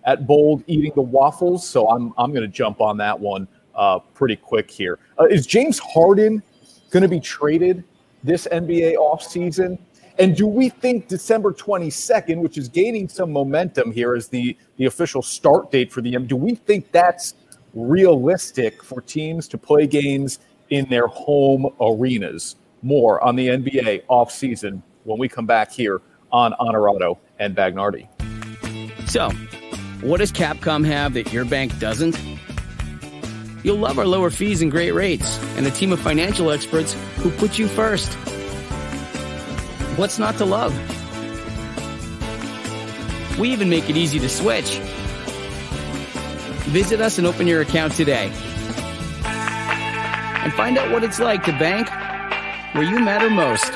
[0.05, 3.99] at Bold eating the waffles, so I'm, I'm going to jump on that one uh,
[3.99, 4.97] pretty quick here.
[5.19, 6.41] Uh, is James Harden
[6.89, 7.83] going to be traded
[8.23, 9.77] this NBA offseason?
[10.17, 14.85] And do we think December 22nd, which is gaining some momentum here as the, the
[14.85, 17.35] official start date for the M, do we think that's
[17.73, 20.39] realistic for teams to play games
[20.69, 22.57] in their home arenas?
[22.81, 26.01] More on the NBA offseason when we come back here
[26.31, 28.07] on Honorado and Bagnardi.
[29.09, 29.29] So,
[30.01, 32.19] what does Capcom have that your bank doesn't?
[33.63, 37.29] You'll love our lower fees and great rates, and a team of financial experts who
[37.31, 38.13] put you first.
[39.97, 40.73] What's not to love?
[43.37, 44.79] We even make it easy to switch.
[46.69, 48.31] Visit us and open your account today.
[50.41, 51.89] And find out what it's like to bank
[52.73, 53.73] where you matter most.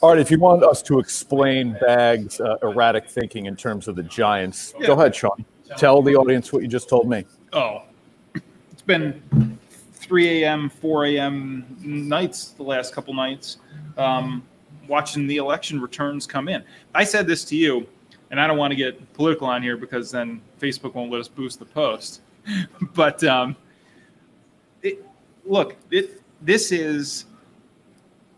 [0.00, 3.96] All right, if you want us to explain Bag's uh, erratic thinking in terms of
[3.96, 5.44] the Giants, go ahead, Sean.
[5.76, 7.24] Tell the audience what you just told me.
[7.52, 7.82] Oh,
[8.70, 9.58] it's been
[9.94, 11.76] 3 a.m., 4 a.m.
[11.80, 13.58] nights the last couple nights,
[13.96, 14.44] um,
[14.86, 16.62] watching the election returns come in.
[16.94, 17.84] I said this to you,
[18.30, 21.28] and I don't want to get political on here because then Facebook won't let us
[21.28, 22.20] boost the post.
[22.94, 23.56] but um,
[24.82, 25.04] it,
[25.44, 27.24] look, it, this is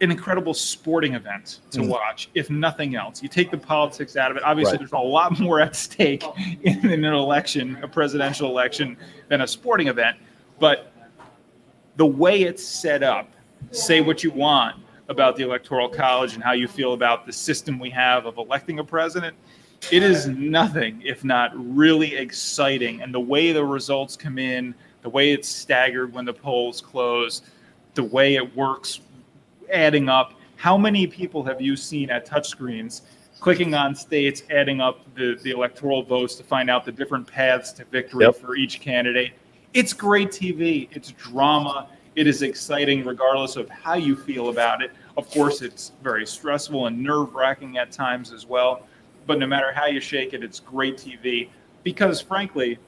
[0.00, 1.88] an incredible sporting event to Mm.
[1.88, 3.22] watch, if nothing else.
[3.22, 4.42] You take the politics out of it.
[4.42, 4.78] Obviously, Right.
[4.80, 6.24] there's a lot more at stake
[6.62, 8.96] in, in an election, a presidential election,
[9.28, 10.16] than a sporting event.
[10.58, 10.92] But
[11.96, 13.28] the way it's set up,
[13.72, 14.76] say what you want
[15.08, 18.78] about the Electoral College and how you feel about the system we have of electing
[18.78, 19.36] a president.
[19.90, 23.02] It is nothing if not really exciting.
[23.02, 27.42] And the way the results come in, the way it's staggered when the polls close,
[27.94, 29.00] the way it works
[29.72, 33.02] adding up how many people have you seen at touchscreens
[33.40, 37.72] clicking on states adding up the, the electoral votes to find out the different paths
[37.72, 38.36] to victory Yep.
[38.36, 39.32] for each candidate
[39.74, 44.90] it's great tv it's drama it is exciting regardless of how you feel about it
[45.16, 48.86] of course it's very stressful and nerve-wracking at times as well
[49.26, 51.48] but no matter how you shake it it's great tv
[51.84, 52.78] because frankly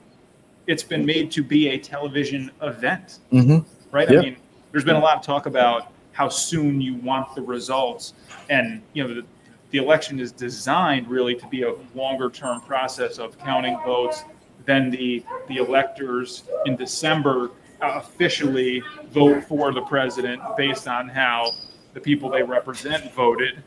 [0.67, 3.65] it's been made to be a television event Mm-hmm.
[3.95, 4.09] right?
[4.09, 4.19] Yeah.
[4.19, 4.37] I mean,
[4.71, 8.13] there's been a lot of talk about how soon you want the results,
[8.49, 9.25] and you know, the,
[9.71, 14.23] the election is designed really to be a longer term process of counting votes.
[14.65, 17.51] Then the the electors in December
[17.81, 21.51] officially vote for the president based on how
[21.93, 23.61] the people they represent voted.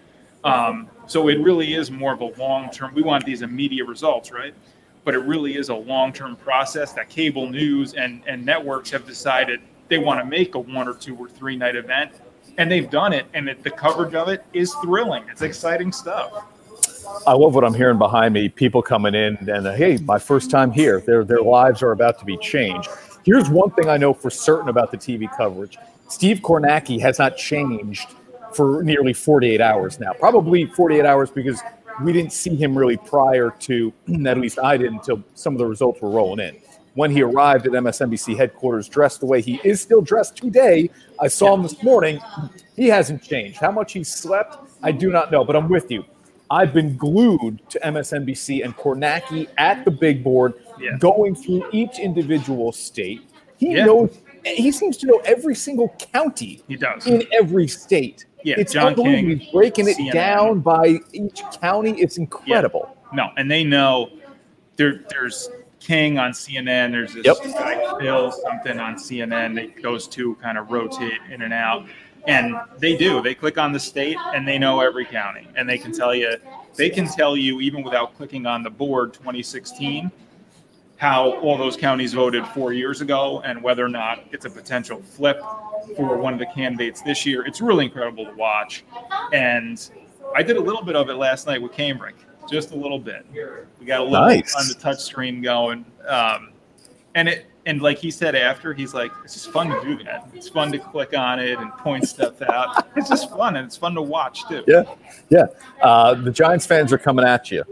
[0.45, 2.95] Um, so it really is more of a long term.
[2.95, 4.55] We want these immediate results, right?
[5.05, 9.07] But it really is a long term process that cable news and, and networks have
[9.07, 12.13] decided they want to make a one or two or three night event.
[12.59, 15.25] And they've done it, and it, the coverage of it is thrilling.
[15.31, 16.45] It's exciting stuff.
[17.27, 18.49] I love what I'm hearing behind me.
[18.49, 21.01] People coming in and uh, hey, my first time here.
[21.01, 22.89] Their their lives are about to be changed.
[23.25, 25.79] Here's one thing I know for certain about the TV coverage:
[26.09, 28.09] Steve Kornacki has not changed
[28.53, 30.13] for nearly 48 hours now.
[30.15, 31.61] Probably 48 hours because
[32.03, 33.93] we didn't see him really prior to,
[34.27, 36.57] at least I didn't, until some of the results were rolling in.
[36.97, 40.89] When he arrived at MSNBC headquarters, dressed the way he is still dressed today,
[41.21, 42.19] I saw him this morning.
[42.75, 43.59] He hasn't changed.
[43.59, 46.05] How much he slept, I do not know, but I'm with you.
[46.51, 50.97] I've been glued to MSNBC and Kornacki at the big board, Yeah.
[50.99, 53.21] going through each individual state,
[53.59, 53.87] He Yeah.
[53.87, 54.19] knows.
[54.45, 57.07] He seems to know every single county He does.
[57.07, 58.27] in every state.
[58.45, 59.31] Yeah, it's John unbelievable.
[59.31, 60.13] King, He's breaking it CNN.
[60.13, 61.93] down by each county.
[61.99, 62.97] It's incredible.
[63.15, 64.11] No, and they know
[64.77, 65.49] there, there's
[65.87, 66.91] King on CNN.
[66.91, 67.37] There's this Yep.
[67.55, 69.55] guy Phil something on CNN.
[69.55, 71.87] They, those two kind of rotate in and out,
[72.27, 73.23] and they do.
[73.23, 76.37] They click on the state and they know every county, and they can tell you.
[76.75, 80.11] They can tell you even without clicking on the board 2016
[80.99, 85.01] how all those counties voted four years ago and whether or not it's a potential
[85.03, 85.39] flip
[85.97, 87.45] for one of the candidates this year.
[87.47, 88.83] It's really incredible to watch.
[89.33, 89.79] And
[90.35, 92.17] I did a little bit of it last night with Cambridge,
[92.51, 93.27] just a little bit.
[93.81, 94.55] We got a little Nice.
[94.55, 95.85] on the touch screen going.
[96.07, 96.53] Um,
[97.15, 100.29] and it and like he said after, he's like, it's just fun to do that.
[100.33, 102.87] It's fun to click on it and point stuff out.
[102.97, 104.63] It's just fun and it's fun to watch too.
[104.69, 104.85] Yeah,
[105.31, 105.47] yeah.
[105.83, 107.65] Uh, the Giants fans are coming at you.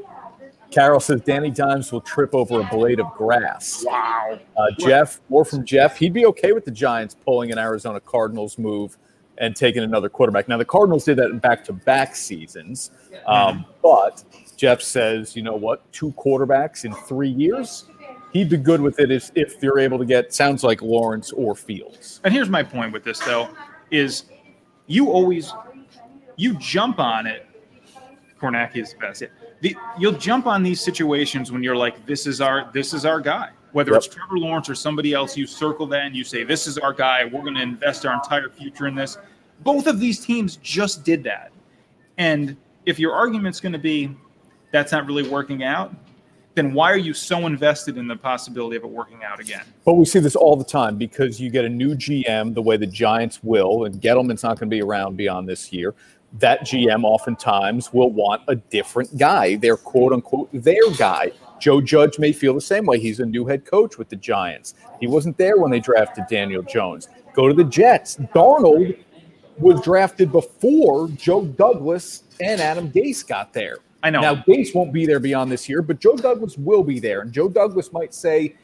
[0.73, 3.85] Carol says Danny Dimes will trip over a blade of grass.
[3.87, 4.41] Wow.
[4.57, 5.97] Uh, Jeff, more from Jeff.
[5.97, 8.99] He'd be okay with the Giants pulling an Arizona Cardinals move
[9.39, 10.49] and taking another quarterback.
[10.49, 12.91] Now, the Cardinals did that in back to back seasons.
[13.27, 14.25] Um, but
[14.57, 15.91] Jeff says, you know what?
[15.93, 17.87] Two quarterbacks in three years?
[18.33, 21.55] He'd be good with it if, if you're able to get, sounds like Lawrence or
[21.55, 22.21] Fields.
[22.25, 23.49] And here's my point with this though,
[23.91, 24.25] is
[24.87, 25.53] you always
[26.37, 27.47] you jump on it.
[28.41, 29.23] Kornacki is the best.
[29.23, 29.29] Yeah.
[29.61, 33.21] The, you'll jump on these situations when you're like, this is our this is our
[33.21, 33.51] guy.
[33.73, 33.99] Whether Yep.
[33.99, 36.93] it's Trevor Lawrence or somebody else, you circle that and you say, this is our
[36.93, 37.25] guy.
[37.25, 39.17] We're going to invest our entire future in this.
[39.61, 41.51] Both of these teams just did that.
[42.19, 44.15] And if your argument's going to be
[44.75, 45.95] that's not really working out,
[46.57, 49.65] then why are you so invested in the possibility of it working out again?
[49.85, 52.77] But we see this all the time because you get a new GM the way
[52.77, 55.95] the Giants will, and Gettleman's not going to be around beyond this year.
[56.41, 61.31] That GM oftentimes will want a different guy, their quote unquote their guy.
[61.61, 62.99] Joe Judge may feel the same way.
[62.99, 64.75] He's a new head coach with the Giants.
[64.99, 67.09] He wasn't there when they drafted Daniel Jones.
[67.33, 68.17] Go to the Jets.
[68.35, 68.99] Darnold
[69.59, 73.79] was drafted before Joe Douglas and Adam Gase got there.
[74.05, 74.21] I know.
[74.21, 77.33] Now Gase won't be there beyond this year, but Joe Douglas will be there, and
[77.33, 78.55] Joe Douglas might say,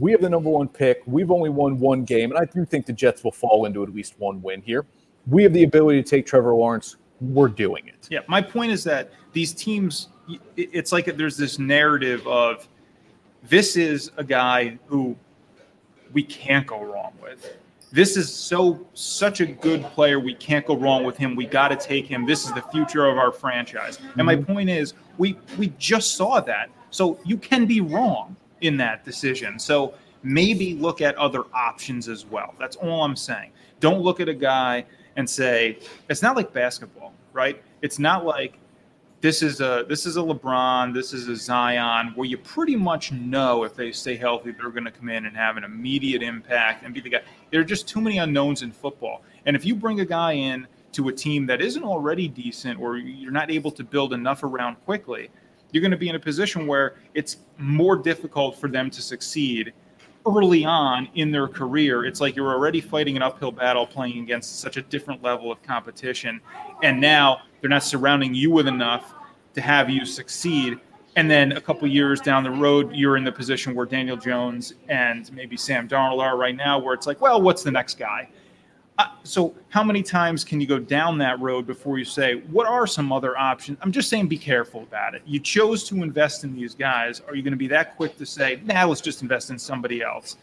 [0.00, 1.02] "We have the number one pick.
[1.06, 3.94] We've only won one game, and I do think the Jets will fall into at
[3.94, 4.84] least one win here.
[5.28, 6.96] We have the ability to take Trevor Lawrence.
[7.20, 10.08] We're doing it." Yeah, my point is that these teams,
[10.56, 12.68] it's like there's this narrative of
[13.44, 15.16] this is a guy who
[16.12, 17.56] we can't go wrong with.
[17.90, 20.20] This is so such a good player.
[20.20, 21.34] We can't go wrong with him.
[21.34, 22.26] We got to take him.
[22.26, 23.98] This is the future of our franchise.
[24.16, 24.52] And my mm-hmm.
[24.52, 26.70] point is, we we just saw that.
[26.90, 29.58] So you can be wrong in that decision.
[29.58, 32.54] So maybe look at other options as well.
[32.58, 33.52] That's all I'm saying.
[33.80, 34.84] Don't look at a guy
[35.16, 35.78] and say
[36.08, 37.62] it's not like basketball, right?
[37.82, 38.58] It's not like
[39.20, 43.10] this is a this is a LeBron, this is a Zion, where you pretty much
[43.12, 46.84] know if they stay healthy, they're going to come in and have an immediate impact
[46.84, 47.22] and be the guy.
[47.50, 50.66] There are just too many unknowns in football, and if you bring a guy in
[50.92, 54.76] to a team that isn't already decent, or you're not able to build enough around
[54.84, 55.30] quickly,
[55.72, 59.72] you're going to be in a position where it's more difficult for them to succeed
[60.26, 62.04] early on in their career.
[62.04, 65.62] It's like you're already fighting an uphill battle playing against such a different level of
[65.62, 66.40] competition.
[66.82, 69.14] And now they're not surrounding you with enough
[69.54, 70.78] to have you succeed.
[71.16, 74.74] And then a couple years down the road, you're in the position where Daniel Jones
[74.88, 78.28] and maybe Sam Darnold are right now, where it's like, well, what's the next guy?
[78.98, 82.66] Uh, so, how many times can you go down that road before you say, what
[82.66, 83.78] are some other options?
[83.80, 85.22] I'm just saying, be careful about it.
[85.24, 87.22] You chose to invest in these guys.
[87.28, 90.02] Are you going to be that quick to say, nah, let's just invest in somebody
[90.02, 90.36] else?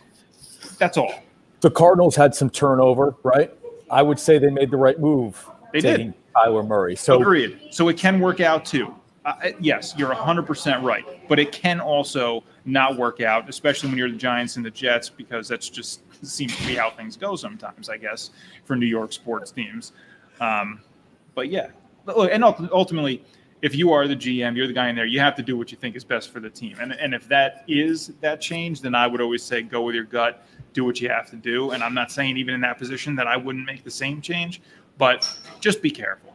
[0.77, 1.21] That's all.
[1.59, 3.51] The Cardinals had some turnover, right?
[3.91, 5.49] I would say they made the right move.
[5.73, 6.13] They did.
[6.35, 6.95] Kyler Murray.
[6.95, 7.59] So Agreed.
[7.71, 8.93] So it can work out too.
[9.25, 11.03] Uh, yes, you're 100% right.
[11.27, 15.09] But it can also not work out, especially when you're the Giants and the Jets,
[15.09, 18.31] because that's just seems to be how things go sometimes, I guess,
[18.65, 19.93] for New York sports teams.
[20.39, 20.81] Um,
[21.33, 21.67] but yeah,
[22.07, 23.23] and ultimately,
[23.61, 25.71] if you are the GM, you're the guy in there, you have to do what
[25.71, 26.77] you think is best for the team.
[26.79, 30.03] And, and if that is that change, then I would always say go with your
[30.03, 31.71] gut, do what you have to do.
[31.71, 34.61] And I'm not saying even in that position that I wouldn't make the same change,
[34.97, 35.27] but
[35.61, 36.34] just be careful.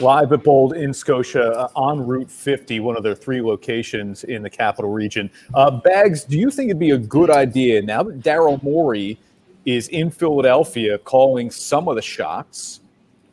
[0.00, 4.42] Live at Bold in Scotia uh, on Route 50, one of their three locations in
[4.42, 5.30] the capital region.
[5.54, 9.18] Uh, Bags, do you think it'd be a good idea now that Daryl Morey
[9.64, 12.80] is in Philadelphia calling some of the shots?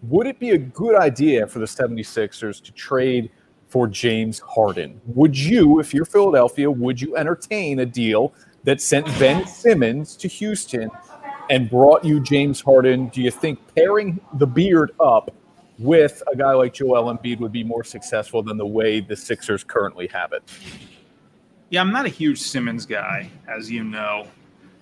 [0.03, 3.29] Would it be a good idea for the 76ers to trade
[3.67, 4.99] for James Harden?
[5.07, 8.33] Would you, if you're Philadelphia, would you entertain a deal
[8.63, 10.89] that sent Ben Simmons to Houston
[11.49, 13.07] and brought you James Harden?
[13.07, 15.31] Do you think pairing the beard up
[15.81, 19.63] with a guy like Joel Embiid would be more successful than the way the Sixers
[19.63, 20.43] currently have it?
[21.69, 24.27] Yeah, I'm not a huge Simmons guy, as you know.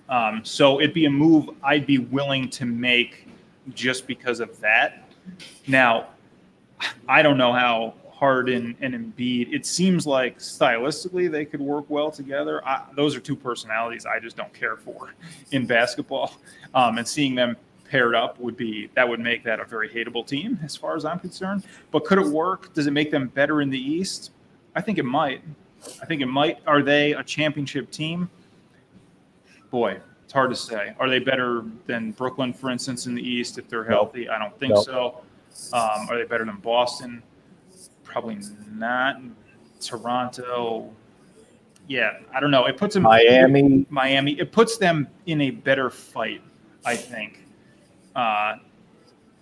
[0.08, 3.28] Um, so it'd be a move I'd be willing to make
[3.74, 5.08] just because of that.
[5.66, 6.08] Now,
[7.08, 9.52] I don't know how Harden and Embiid.
[9.52, 12.66] It seems like stylistically they could work well together.
[12.66, 15.14] I, those are two personalities I just don't care for
[15.52, 16.34] in basketball,
[16.74, 17.56] um, and seeing them
[17.90, 21.04] paired up would be that would make that a very hateable team as far as
[21.04, 21.64] I'm concerned.
[21.90, 22.72] But could it work?
[22.72, 24.30] Does it make them better in the East?
[24.76, 25.42] I think it might.
[26.00, 26.58] I think it might.
[26.66, 28.30] Are they a championship team?
[29.70, 30.94] Boy, it's hard to say.
[31.00, 34.28] Are they better than Brooklyn, for instance, in the East if they're healthy?
[34.28, 34.84] I don't think Nope.
[34.84, 35.76] so.
[35.76, 37.22] Um, are they better than Boston?
[38.04, 38.38] Probably
[38.72, 39.20] not.
[39.80, 40.90] Toronto.
[41.88, 42.66] Yeah, I don't know.
[42.66, 43.84] It puts them Miami.
[43.90, 44.38] Miami.
[44.38, 46.42] It puts them in a better fight,
[46.84, 47.39] I think.
[48.14, 48.56] Uh,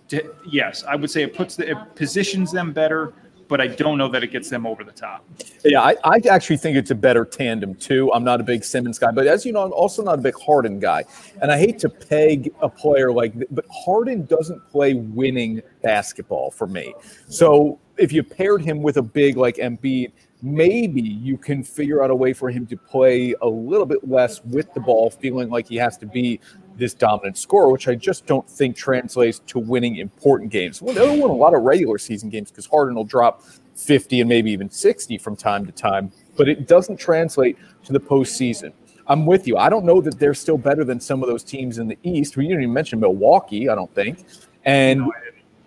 [0.09, 3.13] to- yes, I would say it puts the, it positions them better,
[3.47, 5.25] but I don't know that it gets them over the top.
[5.65, 8.11] Yeah, I, I actually think it's a better tandem too.
[8.13, 10.35] I'm not a big Simmons guy, but as you know, I'm also not a big
[10.39, 11.03] Harden guy.
[11.41, 16.67] And I hate to peg a player like, but Harden doesn't play winning basketball for
[16.67, 16.93] me.
[17.27, 20.11] So if you paired him with a big like Embiid,
[20.41, 24.43] maybe you can figure out a way for him to play a little bit less
[24.45, 26.39] with the ball, feeling like he has to be
[26.79, 30.81] this dominant score, which I just don't think translates to winning important games.
[30.81, 33.43] Well, they'll win a lot of regular season games because Harden will drop
[33.75, 37.99] 50 and maybe even 60 from time to time, but it doesn't translate to the
[37.99, 38.73] postseason.
[39.07, 39.57] I'm with you.
[39.57, 42.37] I don't know that they're still better than some of those teams in the East.
[42.37, 44.25] We didn't even mention Milwaukee, I don't think.
[44.65, 45.03] And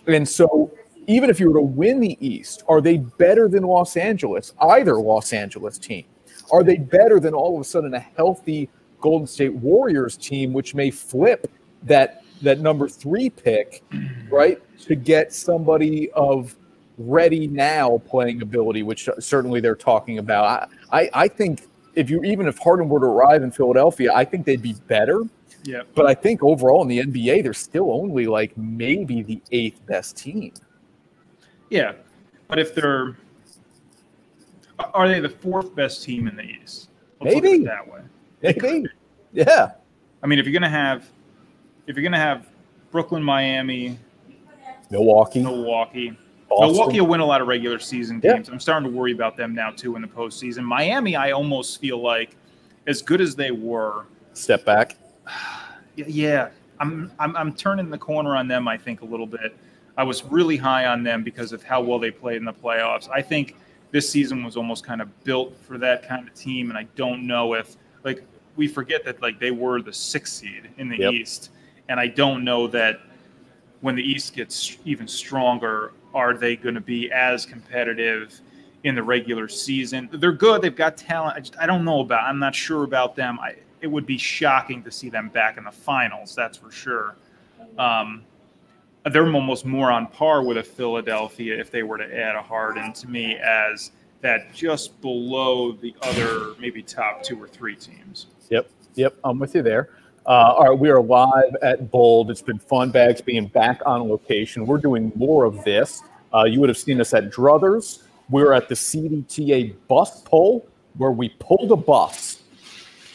[0.07, 0.71] and so
[1.09, 4.55] even if you were to win the East, are they better than Los Angeles?
[4.61, 6.05] Either Los Angeles team.
[6.53, 8.69] Are they better than all of a sudden a healthy
[9.03, 11.51] Golden State Warriors team, which may flip
[11.83, 13.83] that that number three pick,
[14.31, 16.57] right, to get somebody of
[16.99, 20.69] ready now playing ability, which uh, certainly they're talking about.
[20.91, 21.63] I, I, I think
[21.95, 25.23] if you even if Harden were to arrive in Philadelphia, I think they'd be better.
[25.65, 25.83] Yeah.
[25.95, 30.17] But I think overall in the NBA, they're still only like maybe the eighth best
[30.17, 30.55] team.
[31.71, 31.93] Yeah,
[32.49, 33.17] but if they're,
[34.79, 36.91] are they the fourth best team in the East?
[37.21, 37.63] Let's Maybe.
[37.63, 38.03] it that way.
[38.43, 38.87] Maybe.
[39.35, 39.71] Yeah.
[40.23, 41.09] I mean, if you're gonna have,
[41.87, 42.47] if you're gonna have
[42.91, 43.99] Brooklyn, Miami,
[44.91, 45.43] Milwaukee.
[45.43, 46.11] Milwaukee.
[46.51, 46.67] Boston.
[46.77, 48.35] Milwaukee will win a lot of regular season Yeah.
[48.35, 48.51] games.
[48.51, 50.65] I'm starting to worry about them now too in the postseason.
[50.65, 52.37] Miami, I almost feel like,
[52.87, 54.97] as good as they were, Step back.
[55.97, 58.69] yeah, I'm I'm I'm turning the corner on them.
[58.69, 59.57] I think a little bit.
[59.97, 63.09] I was really high on them because of how well they played in the playoffs.
[63.11, 63.57] I think
[63.93, 67.27] this season was almost kind of built for that kind of team, and I don't
[67.27, 68.25] know if like
[68.57, 71.13] we forget that like they were the sixth seed in the Yep.
[71.13, 71.51] East,
[71.89, 73.01] and I don't know that
[73.81, 78.41] when the East gets even stronger, are they going to be as competitive
[78.85, 80.09] in the regular season?
[80.13, 80.63] They're good.
[80.63, 81.37] They've got talent.
[81.37, 82.25] I just I don't know about.
[82.25, 83.39] I'm not sure about them.
[83.41, 86.35] I it would be shocking to see them back in the finals.
[86.35, 87.17] That's for sure.
[87.79, 88.23] Um,
[89.11, 92.93] they're almost more on par with a Philadelphia if they were to add a Harden
[92.93, 93.91] to me as
[94.21, 98.29] that just below the other maybe top two or three teams.
[98.53, 98.71] Yep.
[98.97, 99.15] Yep.
[99.25, 99.89] I'm with you there.
[100.27, 100.79] Uh, all right.
[100.79, 102.31] We are live at Bold.
[102.31, 104.67] It's been fun, Bags, being back on location.
[104.67, 106.03] We're doing more of this.
[106.35, 108.03] Uh, you would have seen us at Druthers.
[108.29, 110.67] We were at the CDTA bus pull
[110.99, 112.43] where we pulled a bus.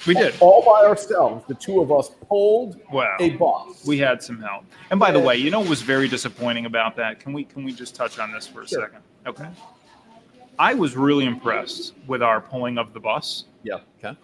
[0.08, 0.34] We did.
[0.40, 1.46] All by ourselves.
[1.48, 3.16] The two of us pulled Wow.
[3.20, 3.86] a bus.
[3.86, 4.64] We had some help.
[4.90, 7.20] And by the way, you know what was very disappointing about that?
[7.20, 8.82] Can we can we just touch on this for a Sure.
[8.82, 9.02] second?
[9.28, 9.48] Okay.
[10.58, 13.44] I was really impressed with our pulling of the bus.
[13.64, 13.80] yeah.
[14.04, 14.18] Okay.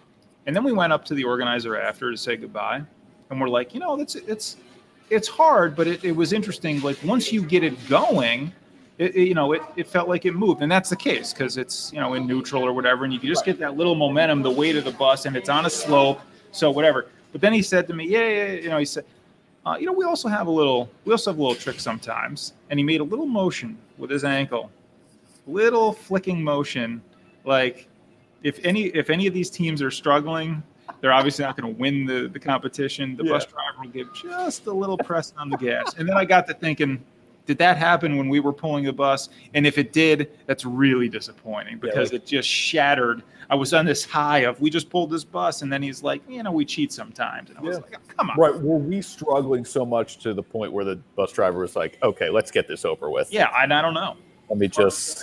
[0.46, 2.82] And then we went up to the organizer after to say goodbye.
[3.30, 4.56] And we're like, you know, that's it's
[5.10, 6.80] it's hard, but it, it was interesting.
[6.80, 8.52] Like once you get it going,
[8.98, 10.62] it, it- you know, it, it felt like it moved.
[10.62, 13.04] And that's the case because it's, you know, in neutral or whatever.
[13.04, 15.48] And you can just get that little momentum, the weight of the bus, and it's
[15.48, 16.20] on a slope.
[16.52, 17.06] So whatever.
[17.32, 19.04] But then he said to me, yeah, yeah, yeah," you know, he said,
[19.66, 22.52] uh, you know, we also have a little, we also have a little trick sometimes.
[22.70, 24.70] And he made a little motion with his ankle,
[25.46, 27.02] little flicking motion,
[27.44, 27.88] like
[28.44, 30.62] if any if any of these teams are struggling,
[31.00, 33.16] they're obviously not going to win the the competition.
[33.16, 35.94] The bus driver will give just a little press on the gas.
[35.98, 37.02] And then I got to thinking,
[37.46, 39.30] did that happen when we were pulling the bus?
[39.54, 43.22] And if it did, that's really disappointing because it just shattered.
[43.50, 46.22] I was on this high of we just pulled this bus, and then he's like,
[46.28, 47.82] you know, we cheat sometimes, and I was Yeah.
[47.82, 48.58] like, come on, Right.
[48.58, 52.30] Were we struggling so much to the point where the bus driver was like, okay,
[52.30, 53.30] let's get this over with?
[53.32, 54.16] yeah, I, I don't know.
[54.48, 55.22] Let me just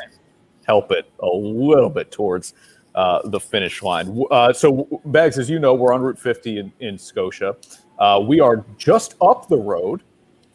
[0.67, 2.53] help it a little bit towards
[2.95, 4.23] uh, the finish line.
[4.31, 7.55] Uh, so, Bags, as you know, we're on Route 50 in, in Scotia.
[7.99, 10.01] Uh, we are just up the road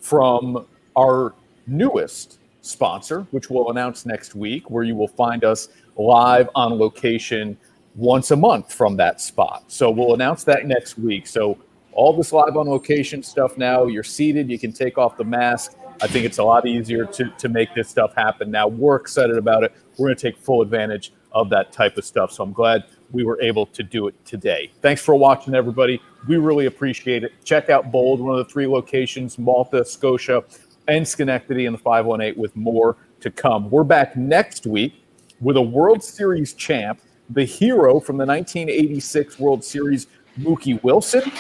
[0.00, 0.66] from
[0.96, 1.34] our
[1.66, 7.56] newest sponsor, which we'll announce next week, where you will find us live on location
[7.94, 9.64] once a month from that spot.
[9.68, 11.26] So, we'll announce that next week.
[11.26, 11.58] So,
[11.92, 13.86] all this live on location stuff now.
[13.86, 15.76] You're seated, you can take off the mask.
[16.02, 18.68] I think it's a lot easier to, to make this stuff happen now.
[18.68, 19.72] We're excited about it.
[19.96, 22.32] We're going to take full advantage of that type of stuff.
[22.32, 24.72] So I'm glad we were able to do it today.
[24.80, 26.00] Thanks for watching, everybody.
[26.26, 27.32] We really appreciate it.
[27.44, 30.42] Check out Bold, one of the three locations Malta, Scotia,
[30.88, 33.70] and Schenectady in the 518 with more to come.
[33.70, 35.04] We're back next week
[35.40, 40.06] with a World Series champ, the hero from the 1986 World Series,
[40.40, 41.30] Mookie Wilson.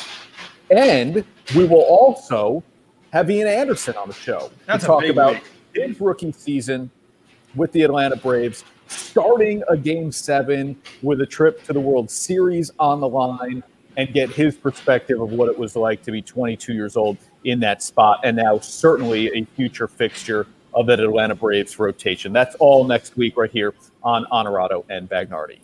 [0.70, 1.24] And
[1.56, 2.62] we will also
[3.14, 5.44] have Ian Anderson on the show That's to talk about week.
[5.74, 6.90] his rookie season
[7.54, 12.70] with the Atlanta Braves, starting a game seven with a trip to the World Series
[12.78, 13.62] on the line
[13.96, 17.60] and get his perspective of what it was like to be 22 years old in
[17.60, 22.32] that spot and now certainly a future fixture of that Atlanta Braves rotation.
[22.32, 25.60] That's all next week right here on Honorado and Bagnardi.